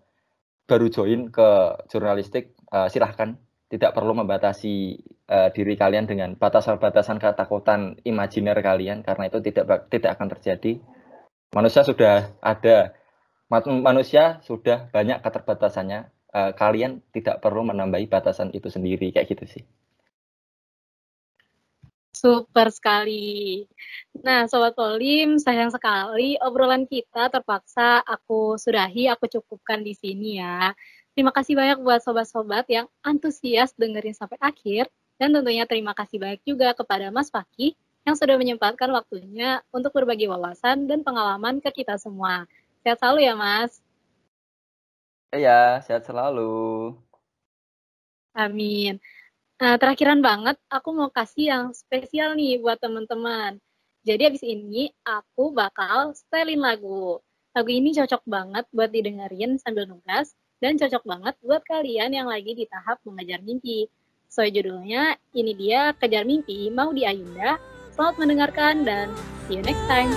baru 0.67 0.87
join 0.91 1.31
ke 1.31 1.49
jurnalistik 1.91 2.55
uh, 2.71 2.87
silahkan 2.91 3.35
tidak 3.73 3.97
perlu 3.97 4.13
membatasi 4.13 5.01
uh, 5.33 5.49
diri 5.49 5.73
kalian 5.73 6.05
dengan 6.05 6.37
batasan-batasan 6.37 7.17
ketakutan 7.17 7.97
imajiner 8.05 8.53
kalian 8.61 9.01
karena 9.01 9.33
itu 9.33 9.41
tidak 9.41 9.89
tidak 9.89 10.13
akan 10.13 10.29
terjadi. 10.37 10.77
Manusia 11.57 11.81
sudah 11.81 12.37
ada 12.37 12.93
manusia 13.81 14.37
sudah 14.45 14.93
banyak 14.93 15.25
keterbatasannya. 15.25 16.05
Uh, 16.33 16.53
kalian 16.53 17.01
tidak 17.13 17.41
perlu 17.41 17.65
menambahi 17.65 18.05
batasan 18.05 18.53
itu 18.53 18.69
sendiri 18.69 19.09
kayak 19.09 19.33
gitu 19.33 19.45
sih. 19.57 19.63
Super 22.13 22.69
sekali. 22.69 23.65
Nah, 24.21 24.45
Sobat 24.45 24.77
Polim, 24.77 25.41
sayang 25.41 25.73
sekali 25.73 26.37
obrolan 26.41 26.85
kita 26.85 27.29
terpaksa 27.33 28.05
aku 28.05 28.53
sudahi, 28.57 29.09
aku 29.09 29.25
cukupkan 29.29 29.81
di 29.81 29.97
sini 29.97 30.37
ya. 30.37 30.77
Terima 31.13 31.29
kasih 31.29 31.53
banyak 31.53 31.77
buat 31.85 32.01
sobat-sobat 32.01 32.65
yang 32.73 32.89
antusias 33.05 33.77
dengerin 33.77 34.17
sampai 34.17 34.41
akhir. 34.41 34.89
Dan 35.21 35.29
tentunya 35.29 35.69
terima 35.69 35.93
kasih 35.93 36.17
banyak 36.17 36.41
juga 36.41 36.73
kepada 36.73 37.13
Mas 37.13 37.29
Faki 37.29 37.77
yang 38.01 38.17
sudah 38.17 38.33
menyempatkan 38.33 38.89
waktunya 38.89 39.61
untuk 39.69 39.93
berbagi 39.93 40.25
wawasan 40.25 40.89
dan 40.89 41.05
pengalaman 41.05 41.61
ke 41.61 41.69
kita 41.69 42.01
semua. 42.01 42.49
Sehat 42.81 42.97
selalu 42.97 43.29
ya, 43.29 43.33
Mas. 43.37 43.77
Iya, 45.29 45.85
sehat 45.85 46.09
selalu. 46.09 46.97
Amin. 48.33 48.97
Nah, 49.61 49.77
terakhiran 49.77 50.19
banget, 50.19 50.57
aku 50.65 50.89
mau 50.97 51.13
kasih 51.13 51.45
yang 51.53 51.65
spesial 51.77 52.33
nih 52.33 52.57
buat 52.57 52.81
teman-teman. 52.81 53.61
Jadi 54.03 54.33
abis 54.33 54.43
ini 54.43 54.89
aku 55.05 55.53
bakal 55.53 56.17
setelin 56.17 56.59
lagu. 56.59 57.21
Lagu 57.53 57.69
ini 57.69 57.93
cocok 57.93 58.25
banget 58.25 58.65
buat 58.73 58.89
didengerin 58.89 59.61
sambil 59.61 59.85
nugas 59.85 60.33
dan 60.63 60.79
cocok 60.79 61.03
banget 61.03 61.35
buat 61.43 61.59
kalian 61.67 62.15
yang 62.15 62.31
lagi 62.31 62.55
di 62.55 62.63
tahap 62.71 63.03
mengejar 63.03 63.43
mimpi. 63.43 63.91
So 64.31 64.47
judulnya 64.47 65.19
ini 65.35 65.51
dia 65.59 65.91
Kejar 65.99 66.23
Mimpi 66.23 66.71
mau 66.71 66.95
di 66.95 67.03
Ayunda. 67.03 67.59
Selamat 67.91 68.15
mendengarkan 68.23 68.87
dan 68.87 69.11
see 69.45 69.59
you 69.59 69.63
next 69.67 69.83
time. 69.91 70.09